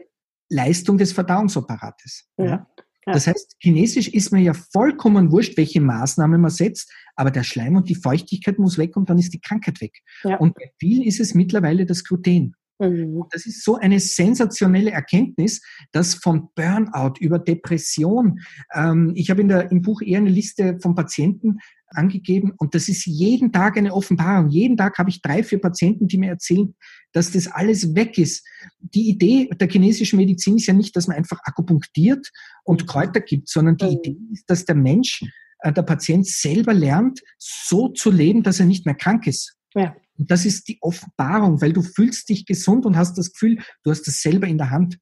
[0.49, 2.29] Leistung des Verdauungsapparates.
[2.37, 2.45] Ja.
[2.45, 2.67] Ja.
[3.13, 7.75] Das heißt, chinesisch ist mir ja vollkommen wurscht, welche Maßnahme man setzt, aber der Schleim
[7.75, 9.99] und die Feuchtigkeit muss weg und dann ist die Krankheit weg.
[10.23, 10.37] Ja.
[10.37, 12.55] Und bei vielen ist es mittlerweile das Gluten.
[12.79, 13.23] Mhm.
[13.31, 18.41] Das ist so eine sensationelle Erkenntnis, dass von Burnout über Depression,
[18.73, 21.59] ähm, ich habe in der, im Buch eher eine Liste von Patienten
[21.89, 24.49] angegeben und das ist jeden Tag eine Offenbarung.
[24.49, 26.75] Jeden Tag habe ich drei, vier Patienten, die mir erzählen,
[27.13, 28.45] dass das alles weg ist.
[28.79, 32.29] Die Idee der chinesischen Medizin ist ja nicht, dass man einfach akupunktiert
[32.63, 33.91] und Kräuter gibt, sondern die mhm.
[33.91, 35.23] Idee ist, dass der Mensch,
[35.59, 39.55] äh, der Patient selber lernt, so zu leben, dass er nicht mehr krank ist.
[39.73, 39.95] Ja.
[40.17, 43.91] Und das ist die Offenbarung, weil du fühlst dich gesund und hast das Gefühl, du
[43.91, 44.97] hast das selber in der Hand.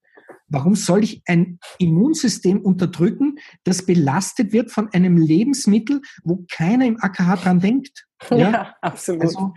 [0.48, 6.98] Warum soll ich ein Immunsystem unterdrücken, das belastet wird von einem Lebensmittel, wo keiner im
[7.02, 8.06] AKH dran denkt?
[8.32, 9.24] Ja, ja absolut.
[9.24, 9.54] Also,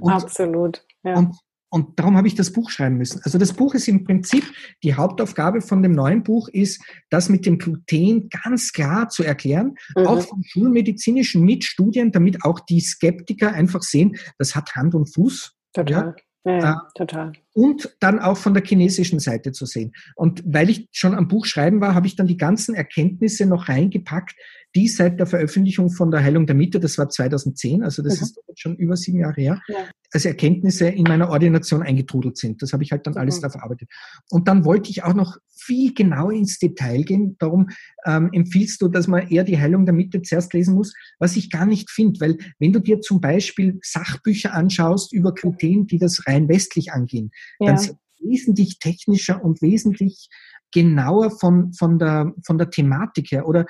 [0.00, 0.84] und, absolut.
[1.04, 1.18] Ja.
[1.18, 1.36] Und
[1.74, 3.22] und darum habe ich das Buch schreiben müssen.
[3.24, 4.44] Also das Buch ist im Prinzip,
[4.82, 9.76] die Hauptaufgabe von dem neuen Buch ist, das mit dem Gluten ganz klar zu erklären,
[9.96, 10.06] mhm.
[10.06, 15.14] auch vom Schulmedizinischen mit Studien, damit auch die Skeptiker einfach sehen, das hat Hand und
[15.14, 15.54] Fuß.
[15.72, 16.08] Total.
[16.08, 16.14] Ja?
[16.44, 17.32] Ja, ja, äh, total.
[17.54, 19.92] Und dann auch von der chinesischen Seite zu sehen.
[20.16, 23.68] Und weil ich schon am Buch schreiben war, habe ich dann die ganzen Erkenntnisse noch
[23.68, 24.34] reingepackt,
[24.74, 28.22] die seit der Veröffentlichung von der Heilung der Mitte, das war 2010, also das mhm.
[28.22, 29.76] ist schon über sieben Jahre her, ja.
[30.12, 32.62] als Erkenntnisse in meiner Ordination eingetrudelt sind.
[32.62, 33.20] Das habe ich halt dann mhm.
[33.20, 33.88] alles da verarbeitet.
[34.30, 37.36] Und dann wollte ich auch noch viel genauer ins Detail gehen.
[37.38, 37.68] Darum
[38.06, 41.50] ähm, empfiehlst du, dass man eher die Heilung der Mitte zuerst lesen muss, was ich
[41.50, 46.26] gar nicht finde, weil wenn du dir zum Beispiel Sachbücher anschaust über Gluten, die das
[46.26, 47.68] rein westlich angehen, ja.
[47.68, 50.28] dann sind wesentlich technischer und wesentlich
[50.72, 53.46] genauer von, von, der, von der Thematik her.
[53.46, 53.66] Oder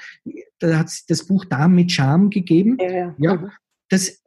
[0.58, 2.76] da hat es das Buch Darm mit Charme gegeben.
[2.80, 3.14] Ja, ja.
[3.18, 3.36] ja.
[3.36, 3.50] Mhm.
[3.88, 4.22] Das,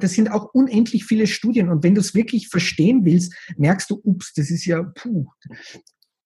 [0.00, 1.68] das sind auch unendlich viele Studien.
[1.68, 5.26] Und wenn du es wirklich verstehen willst, merkst du, ups, das ist ja puh.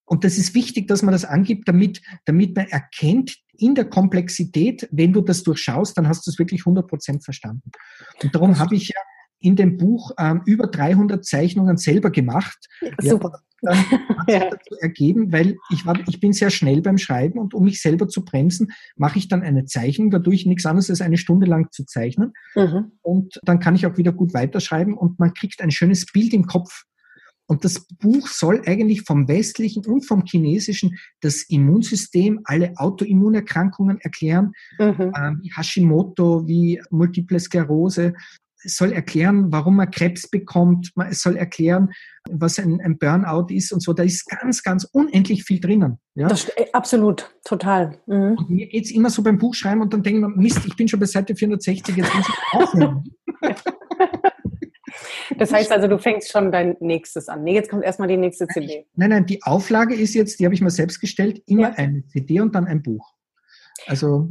[0.05, 4.89] Und das ist wichtig, dass man das angibt, damit, damit man erkennt in der Komplexität,
[4.93, 7.71] wenn du das durchschaust, dann hast du es wirklich 100 Prozent verstanden.
[8.23, 9.01] Und darum habe ich ja
[9.41, 12.67] in dem Buch ähm, über 300 Zeichnungen selber gemacht.
[13.01, 13.41] Super.
[13.63, 17.39] Ja, dann hat sich dazu ergeben, weil ich, war, ich bin sehr schnell beim Schreiben
[17.39, 21.01] und um mich selber zu bremsen, mache ich dann eine Zeichnung, dadurch nichts anderes als
[21.01, 22.33] eine Stunde lang zu zeichnen.
[22.55, 22.93] Mhm.
[23.03, 26.47] Und dann kann ich auch wieder gut weiterschreiben und man kriegt ein schönes Bild im
[26.47, 26.85] Kopf.
[27.47, 34.53] Und das Buch soll eigentlich vom westlichen und vom chinesischen das Immunsystem, alle Autoimmunerkrankungen erklären,
[34.79, 35.13] mhm.
[35.15, 38.15] äh, wie Hashimoto, wie Multiple Sklerose,
[38.65, 40.93] es soll erklären, warum man Krebs bekommt.
[41.09, 41.91] Es soll erklären,
[42.31, 43.93] was ein, ein Burnout ist und so.
[43.93, 45.99] Da ist ganz, ganz unendlich viel drinnen.
[46.15, 46.29] Ja?
[46.29, 47.99] Das, äh, absolut, total.
[48.07, 48.37] Mhm.
[48.39, 50.89] Und mir geht es immer so beim Buchschreiben und dann denkt man, Mist, ich bin
[50.89, 53.05] schon bei Seite 460, jetzt muss ich aufhören.
[55.39, 57.43] Das heißt also, du fängst schon dein nächstes an.
[57.43, 58.87] Nee, jetzt kommt erstmal die nächste CD.
[58.95, 61.75] Nein, nein, die Auflage ist jetzt, die habe ich mir selbst gestellt, immer ja.
[61.75, 63.13] eine CD und dann ein Buch.
[63.87, 64.31] Also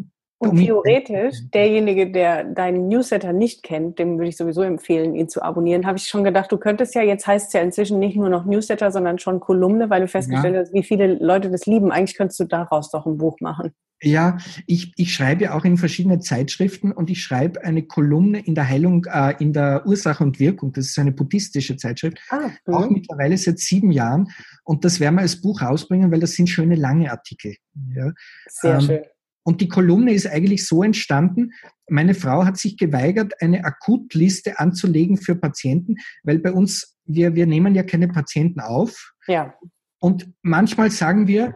[0.50, 5.42] und theoretisch, derjenige, der deinen Newsletter nicht kennt, dem würde ich sowieso empfehlen, ihn zu
[5.42, 5.86] abonnieren.
[5.86, 8.46] Habe ich schon gedacht, du könntest ja, jetzt heißt es ja inzwischen nicht nur noch
[8.46, 10.62] Newsletter, sondern schon Kolumne, weil du festgestellt ja.
[10.62, 11.92] hast, wie viele Leute das lieben.
[11.92, 13.74] Eigentlich könntest du daraus doch ein Buch machen.
[14.04, 14.38] Ja,
[14.68, 19.06] ich, ich schreibe auch in verschiedene Zeitschriften und ich schreibe eine Kolumne in der Heilung,
[19.06, 20.74] äh, in der Ursache und Wirkung.
[20.74, 22.20] Das ist eine buddhistische Zeitschrift.
[22.30, 22.96] Ah, auch mhm.
[22.96, 24.30] mittlerweile seit sieben Jahren.
[24.66, 27.56] Und das werden wir als Buch rausbringen, weil das sind schöne lange Artikel.
[27.96, 28.12] Ja.
[28.48, 29.02] Sehr ähm, schön.
[29.44, 31.52] Und die Kolumne ist eigentlich so entstanden,
[31.90, 37.46] meine Frau hat sich geweigert, eine Akutliste anzulegen für Patienten, weil bei uns, wir, wir
[37.46, 39.14] nehmen ja keine Patienten auf.
[39.28, 39.54] Ja.
[40.00, 41.56] Und manchmal sagen wir,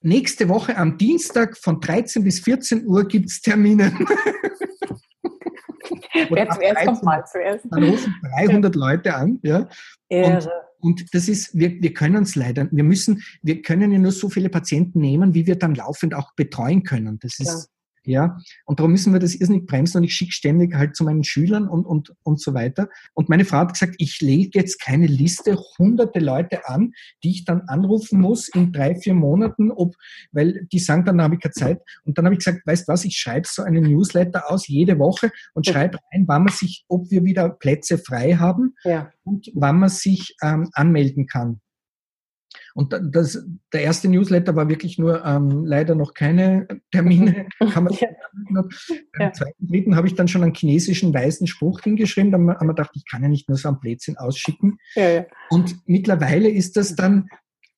[0.00, 3.92] nächste Woche am Dienstag von 13 bis 14 Uhr gibt's Termine.
[6.30, 7.66] Wer zuerst kommt mal zuerst.
[7.70, 9.40] Dann rufen 300 Leute an.
[9.42, 9.68] Ja.
[10.08, 10.48] Und
[10.84, 14.28] und das ist, wir, wir können es leider, wir müssen, wir können ja nur so
[14.28, 17.18] viele Patienten nehmen, wie wir dann laufend auch betreuen können.
[17.20, 17.70] Das ist,
[18.06, 21.24] ja, und darum müssen wir das irrsinnig bremsen und ich schicke ständig halt zu meinen
[21.24, 22.88] Schülern und, und, und so weiter.
[23.14, 26.92] Und meine Frau hat gesagt, ich lege jetzt keine Liste, hunderte Leute an,
[27.22, 29.94] die ich dann anrufen muss in drei, vier Monaten, ob,
[30.32, 31.82] weil die sagen, dann habe ich keine Zeit.
[32.04, 35.30] Und dann habe ich gesagt, weißt was, ich schreibe so einen Newsletter aus jede Woche
[35.54, 39.10] und schreibe rein, wann man sich, ob wir wieder Plätze frei haben ja.
[39.24, 41.60] und wann man sich ähm, anmelden kann.
[42.74, 43.40] Und das,
[43.72, 47.46] der erste Newsletter war wirklich nur ähm, leider noch keine Termine.
[47.72, 48.08] Kann man ja.
[49.16, 52.32] Beim zweiten, dritten habe ich dann schon einen chinesischen weißen Spruch hingeschrieben.
[52.32, 54.78] Da haben wir gedacht, ich kann ja nicht nur so ein Plätzchen ausschicken.
[54.96, 55.26] Ja, ja.
[55.50, 57.28] Und mittlerweile ist das dann,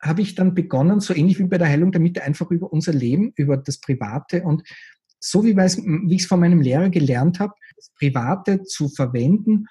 [0.00, 2.94] habe ich dann begonnen, so ähnlich wie bei der Heilung der Mitte, einfach über unser
[2.94, 4.62] Leben, über das Private und
[5.20, 9.66] so wie, wie ich es von meinem Lehrer gelernt habe, das Private zu verwenden,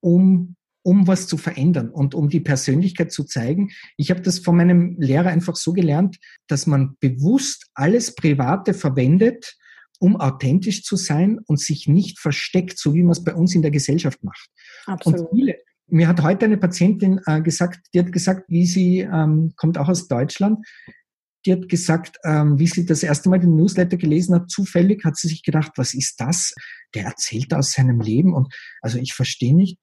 [0.00, 3.70] um um was zu verändern und um die Persönlichkeit zu zeigen.
[3.96, 9.56] Ich habe das von meinem Lehrer einfach so gelernt, dass man bewusst alles Private verwendet,
[9.98, 13.62] um authentisch zu sein und sich nicht versteckt, so wie man es bei uns in
[13.62, 14.48] der Gesellschaft macht.
[14.86, 15.20] Absolut.
[15.20, 15.56] Und viele,
[15.88, 19.88] mir hat heute eine Patientin äh, gesagt, die hat gesagt, wie sie ähm, kommt auch
[19.88, 20.64] aus Deutschland,
[21.46, 25.16] die hat gesagt, ähm, wie sie das erste Mal den Newsletter gelesen hat, zufällig hat
[25.16, 26.54] sie sich gedacht, was ist das?
[26.94, 29.78] Der erzählt aus seinem Leben und also ich verstehe nicht.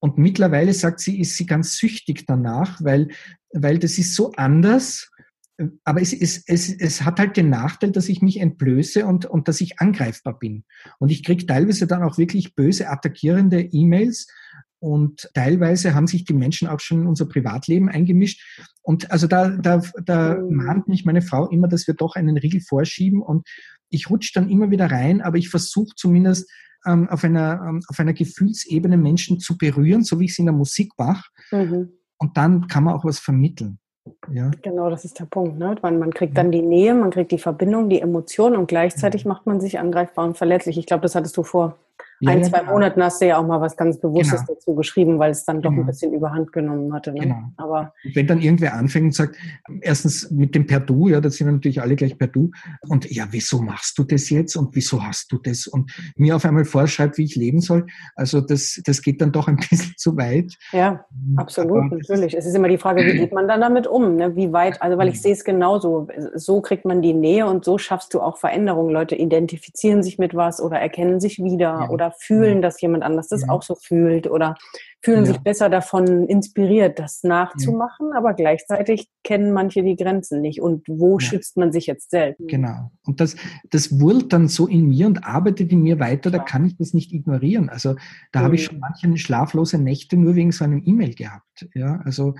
[0.00, 3.08] Und mittlerweile sagt sie, ist sie ganz süchtig danach, weil,
[3.52, 5.10] weil das ist so anders.
[5.84, 9.46] Aber es, es, es, es hat halt den Nachteil, dass ich mich entblöße und, und
[9.46, 10.64] dass ich angreifbar bin.
[10.98, 14.26] Und ich kriege teilweise dann auch wirklich böse, attackierende E-Mails.
[14.78, 18.42] Und teilweise haben sich die Menschen auch schon in unser Privatleben eingemischt.
[18.80, 20.56] Und also da, da, da mhm.
[20.56, 23.20] mahnt mich meine Frau immer, dass wir doch einen Riegel vorschieben.
[23.20, 23.46] Und
[23.90, 26.50] ich rutsche dann immer wieder rein, aber ich versuche zumindest
[26.86, 30.46] ähm, auf, einer, ähm, auf einer Gefühlsebene Menschen zu berühren, so wie ich es in
[30.46, 31.28] der Musik mache.
[31.50, 31.92] Mhm.
[32.18, 33.78] Und dann kann man auch was vermitteln.
[34.32, 34.50] Ja.
[34.62, 35.58] Genau, das ist der Punkt.
[35.58, 35.76] Ne?
[35.82, 39.46] Man, man kriegt dann die Nähe, man kriegt die Verbindung, die Emotion und gleichzeitig macht
[39.46, 40.78] man sich angreifbar und verletzlich.
[40.78, 41.76] Ich glaube, das hattest du vor
[42.20, 42.72] ja, ein, zwei genau.
[42.72, 44.54] Monaten hast du ja auch mal was ganz Bewusstes genau.
[44.54, 45.82] dazu geschrieben, weil es dann doch genau.
[45.82, 47.12] ein bisschen überhand genommen hatte.
[47.12, 47.20] Ne?
[47.20, 47.38] Genau.
[47.56, 49.36] Aber wenn dann irgendwer anfängt und sagt,
[49.80, 52.50] erstens mit dem per Du, ja, da sind wir natürlich alle gleich per Du.
[52.88, 55.66] Und ja, wieso machst du das jetzt und wieso hast du das?
[55.66, 57.86] Und mir auf einmal vorschreibt, wie ich leben soll.
[58.14, 60.58] Also das, das geht dann doch ein bisschen zu weit.
[60.72, 61.06] Ja,
[61.36, 62.36] absolut, Aber natürlich.
[62.36, 64.16] Es ist immer die Frage, wie geht man dann damit um?
[64.16, 64.36] Ne?
[64.36, 66.08] Wie weit, also weil ich sehe es genauso.
[66.34, 68.92] So kriegt man die Nähe und so schaffst du auch Veränderungen.
[68.92, 71.88] Leute identifizieren sich mit was oder erkennen sich wieder ja.
[71.88, 72.60] oder fühlen, ja.
[72.62, 73.48] dass jemand anders das ja.
[73.48, 74.56] auch so fühlt oder
[75.02, 80.60] fühlen sich besser davon inspiriert, das nachzumachen, aber gleichzeitig kennen manche die Grenzen nicht.
[80.60, 82.46] Und wo schützt man sich jetzt selbst?
[82.48, 82.90] Genau.
[83.06, 83.36] Und das,
[83.70, 86.92] das wurlt dann so in mir und arbeitet in mir weiter, da kann ich das
[86.92, 87.70] nicht ignorieren.
[87.70, 87.94] Also
[88.32, 88.44] da mhm.
[88.44, 91.68] habe ich schon manche schlaflose Nächte nur wegen so einem E-Mail gehabt.
[91.74, 92.34] Ja, also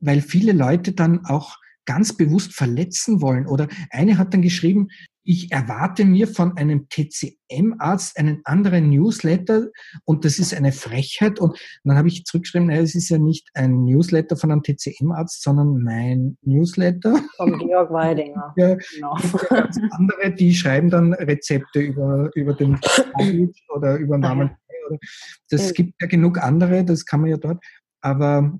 [0.00, 3.46] weil viele Leute dann auch ganz bewusst verletzen wollen.
[3.46, 4.88] Oder eine hat dann geschrieben,
[5.26, 9.68] ich erwarte mir von einem TCM-Arzt einen anderen Newsletter
[10.04, 11.40] und das ist eine Frechheit.
[11.40, 15.42] Und dann habe ich zurückgeschrieben, naja, es ist ja nicht ein Newsletter von einem TCM-Arzt,
[15.42, 17.20] sondern mein Newsletter.
[17.36, 18.54] Von Georg Weidinger.
[18.56, 19.16] ja, genau.
[19.90, 22.78] Andere, die schreiben dann Rezepte über, über den
[23.74, 24.50] oder über Namen.
[25.50, 27.62] Das gibt ja genug andere, das kann man ja dort.
[28.00, 28.56] Aber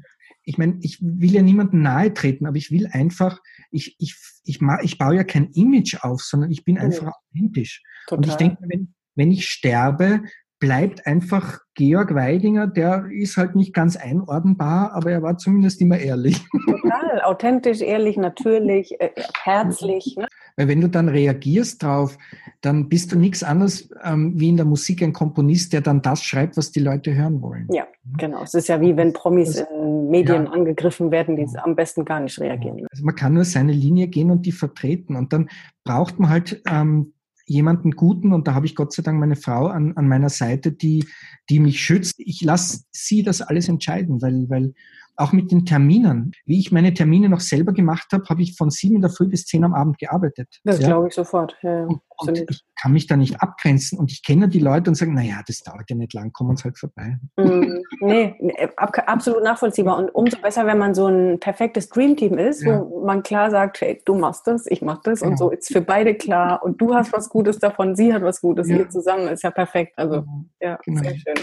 [0.47, 3.41] ich meine, ich will ja niemandem nahe treten, aber ich will einfach,
[3.71, 7.83] ich, ich, ich, ich baue ja kein Image auf, sondern ich bin einfach authentisch.
[8.07, 8.19] Total.
[8.19, 10.23] Und ich denke, wenn, wenn ich sterbe,
[10.61, 15.99] bleibt einfach Georg Weidinger, der ist halt nicht ganz einordnbar, aber er war zumindest immer
[15.99, 16.41] ehrlich.
[16.65, 19.11] Total, authentisch, ehrlich, natürlich, äh,
[19.43, 20.15] herzlich.
[20.17, 20.29] Ne?
[20.57, 22.17] Weil wenn du dann reagierst drauf,
[22.63, 26.23] dann bist du nichts anderes ähm, wie in der Musik ein Komponist, der dann das
[26.23, 27.69] schreibt, was die Leute hören wollen.
[27.71, 27.87] Ja,
[28.17, 28.43] genau.
[28.43, 30.51] Es ist ja wie wenn Promis in Medien ja.
[30.51, 32.87] angegriffen werden, die am besten gar nicht reagieren.
[32.91, 35.15] Also man kann nur seine Linie gehen und die vertreten.
[35.15, 35.51] Und dann
[35.85, 37.13] braucht man halt ähm,
[37.47, 40.73] jemanden Guten und da habe ich Gott sei Dank meine Frau an, an meiner Seite,
[40.73, 41.05] die,
[41.49, 42.15] die mich schützt.
[42.19, 44.75] Ich lasse sie das alles entscheiden, weil, weil
[45.17, 46.33] auch mit den Terminen.
[46.45, 49.29] Wie ich meine Termine noch selber gemacht habe, habe ich von sieben in der Früh
[49.29, 50.61] bis zehn am Abend gearbeitet.
[50.65, 50.89] Das ja?
[50.89, 51.57] glaube ich sofort.
[51.63, 54.95] Ja, und, und ich kann mich da nicht abgrenzen und ich kenne die Leute und
[54.95, 57.19] sagen, naja, das dauert ja nicht lang, kommen uns halt vorbei.
[57.37, 58.35] Mm, nee,
[58.77, 59.99] ab, absolut nachvollziehbar.
[59.99, 62.81] Und umso besser, wenn man so ein perfektes Dreamteam ist, ja.
[62.81, 65.33] wo man klar sagt, hey, du machst das, ich mach das genau.
[65.33, 68.41] und so ist für beide klar und du hast was Gutes davon, sie hat was
[68.41, 68.77] Gutes, ja.
[68.79, 69.95] ihr zusammen ist ja perfekt.
[69.97, 70.45] Also genau.
[70.61, 71.03] ja, genau.
[71.03, 71.35] sehr schön.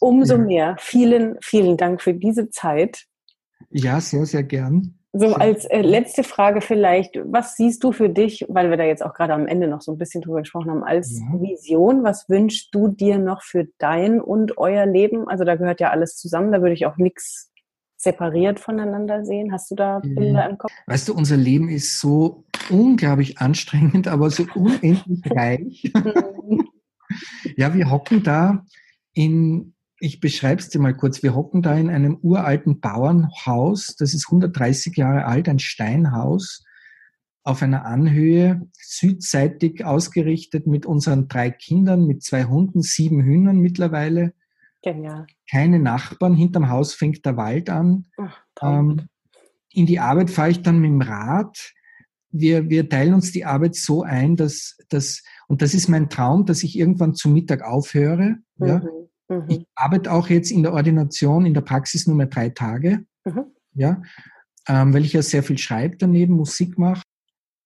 [0.00, 0.40] Umso ja.
[0.40, 0.76] mehr.
[0.78, 3.04] Vielen, vielen Dank für diese Zeit.
[3.70, 4.98] Ja, sehr, sehr gern.
[5.12, 9.02] So als äh, letzte Frage vielleicht, was siehst du für dich, weil wir da jetzt
[9.04, 11.40] auch gerade am Ende noch so ein bisschen drüber gesprochen haben, als ja.
[11.40, 15.26] Vision, was wünschst du dir noch für dein und euer Leben?
[15.26, 17.50] Also da gehört ja alles zusammen, da würde ich auch nichts
[17.96, 19.50] separiert voneinander sehen.
[19.50, 20.72] Hast du da Bilder im Kopf?
[20.86, 25.90] Weißt du, unser Leben ist so unglaublich anstrengend, aber so unendlich reich.
[25.94, 26.68] Mhm.
[27.56, 28.64] ja, wir hocken da
[29.18, 34.14] in, ich beschreibe es dir mal kurz, wir hocken da in einem uralten Bauernhaus, das
[34.14, 36.64] ist 130 Jahre alt, ein Steinhaus
[37.42, 44.34] auf einer Anhöhe, südseitig ausgerichtet mit unseren drei Kindern, mit zwei Hunden, sieben Hühnern mittlerweile.
[44.82, 45.26] Genial.
[45.50, 48.06] Keine Nachbarn, hinterm Haus fängt der Wald an.
[48.18, 49.08] Ach, ähm,
[49.72, 51.72] in die Arbeit fahre ich dann mit dem Rad.
[52.30, 56.46] Wir, wir teilen uns die Arbeit so ein, dass, dass, und das ist mein Traum,
[56.46, 58.36] dass ich irgendwann zu Mittag aufhöre.
[58.58, 58.66] Mhm.
[58.66, 58.82] Ja,
[59.28, 59.44] Mhm.
[59.48, 63.44] Ich arbeite auch jetzt in der Ordination, in der Praxis nur mehr drei Tage, mhm.
[63.74, 64.02] ja,
[64.68, 67.02] ähm, weil ich ja sehr viel schreibe daneben, Musik mache.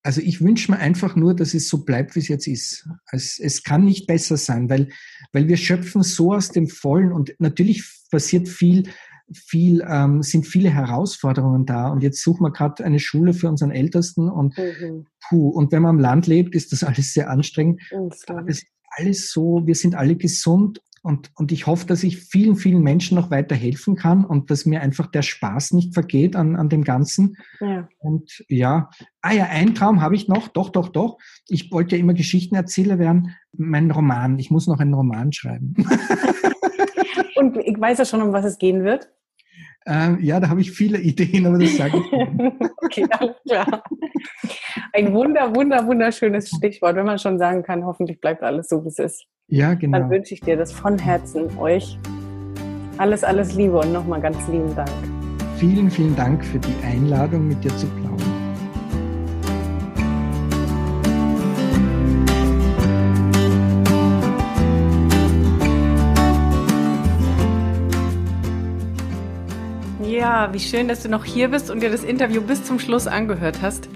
[0.04, 2.88] Also ich wünsche mir einfach nur, dass es so bleibt, wie es jetzt ist.
[3.12, 4.88] Es, es kann nicht besser sein, weil,
[5.32, 8.88] weil wir schöpfen so aus dem Vollen und natürlich passiert viel,
[9.32, 11.88] viel, ähm, sind viele Herausforderungen da.
[11.88, 15.06] Und jetzt suchen wir gerade eine Schule für unseren Ältesten und mhm.
[15.28, 17.80] puh, und wenn man am Land lebt, ist das alles sehr anstrengend.
[18.26, 22.18] Aber es ist alles so, wir sind alle gesund und, und ich hoffe, dass ich
[22.18, 26.36] vielen, vielen Menschen noch weiter helfen kann und dass mir einfach der Spaß nicht vergeht
[26.36, 27.36] an, an dem Ganzen.
[27.60, 27.88] Ja.
[27.98, 28.88] Und ja,
[29.20, 31.18] ah ja, ein Traum habe ich noch, doch, doch, doch.
[31.48, 33.34] Ich wollte ja immer Geschichtenerzähler werden.
[33.52, 35.74] Mein Roman, ich muss noch einen Roman schreiben.
[37.34, 39.10] und ich weiß ja schon, um was es gehen wird.
[39.86, 42.12] Ähm, ja, da habe ich viele Ideen, aber das sage ich
[42.84, 43.82] okay, alles klar.
[44.92, 48.88] Ein wunder, wunder, wunderschönes Stichwort, wenn man schon sagen kann, hoffentlich bleibt alles so, wie
[48.88, 49.26] es ist.
[49.48, 49.98] Ja, genau.
[49.98, 51.98] Dann wünsche ich dir das von Herzen euch.
[52.98, 54.90] Alles, alles Liebe und nochmal ganz lieben Dank.
[55.56, 58.31] Vielen, vielen Dank für die Einladung, mit dir zu plaudern.
[70.22, 73.08] Ja, wie schön, dass du noch hier bist und dir das Interview bis zum Schluss
[73.08, 73.88] angehört hast.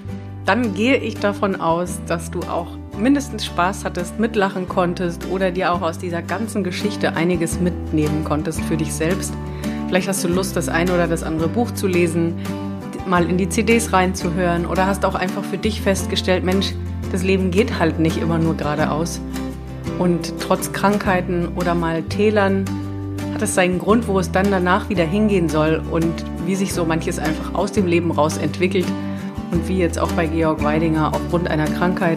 [0.45, 2.67] Dann gehe ich davon aus, dass du auch
[2.99, 8.61] mindestens Spaß hattest, mitlachen konntest oder dir auch aus dieser ganzen Geschichte einiges mitnehmen konntest
[8.63, 9.35] für dich selbst.
[9.87, 12.35] Vielleicht hast du Lust, das eine oder das andere Buch zu lesen,
[13.07, 16.75] mal in die CDs reinzuhören oder hast auch einfach für dich festgestellt, Mensch,
[17.13, 19.21] das Leben geht halt nicht immer nur geradeaus.
[20.01, 22.65] Und trotz Krankheiten oder mal Tälern
[23.37, 26.87] hat es seinen Grund, wo es dann danach wieder hingehen soll und wie sich so
[26.87, 28.87] manches einfach aus dem Leben raus entwickelt
[29.51, 32.17] und wie jetzt auch bei Georg Weidinger aufgrund einer Krankheit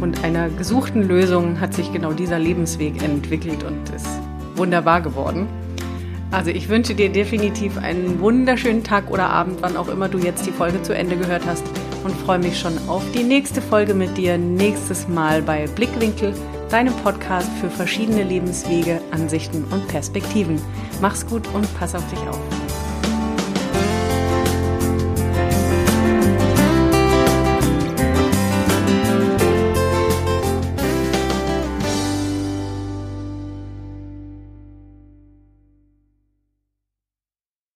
[0.00, 4.06] und einer gesuchten Lösung hat sich genau dieser Lebensweg entwickelt und ist
[4.54, 5.48] wunderbar geworden.
[6.30, 10.46] Also ich wünsche dir definitiv einen wunderschönen Tag oder Abend, wann auch immer du jetzt
[10.46, 11.64] die Folge zu Ende gehört hast
[12.04, 16.34] und freue mich schon auf die nächste Folge mit dir nächstes Mal bei Blickwinkel
[16.72, 20.58] deinem Podcast für verschiedene Lebenswege, Ansichten und Perspektiven.
[21.02, 22.71] Mach's gut und pass auf dich auf.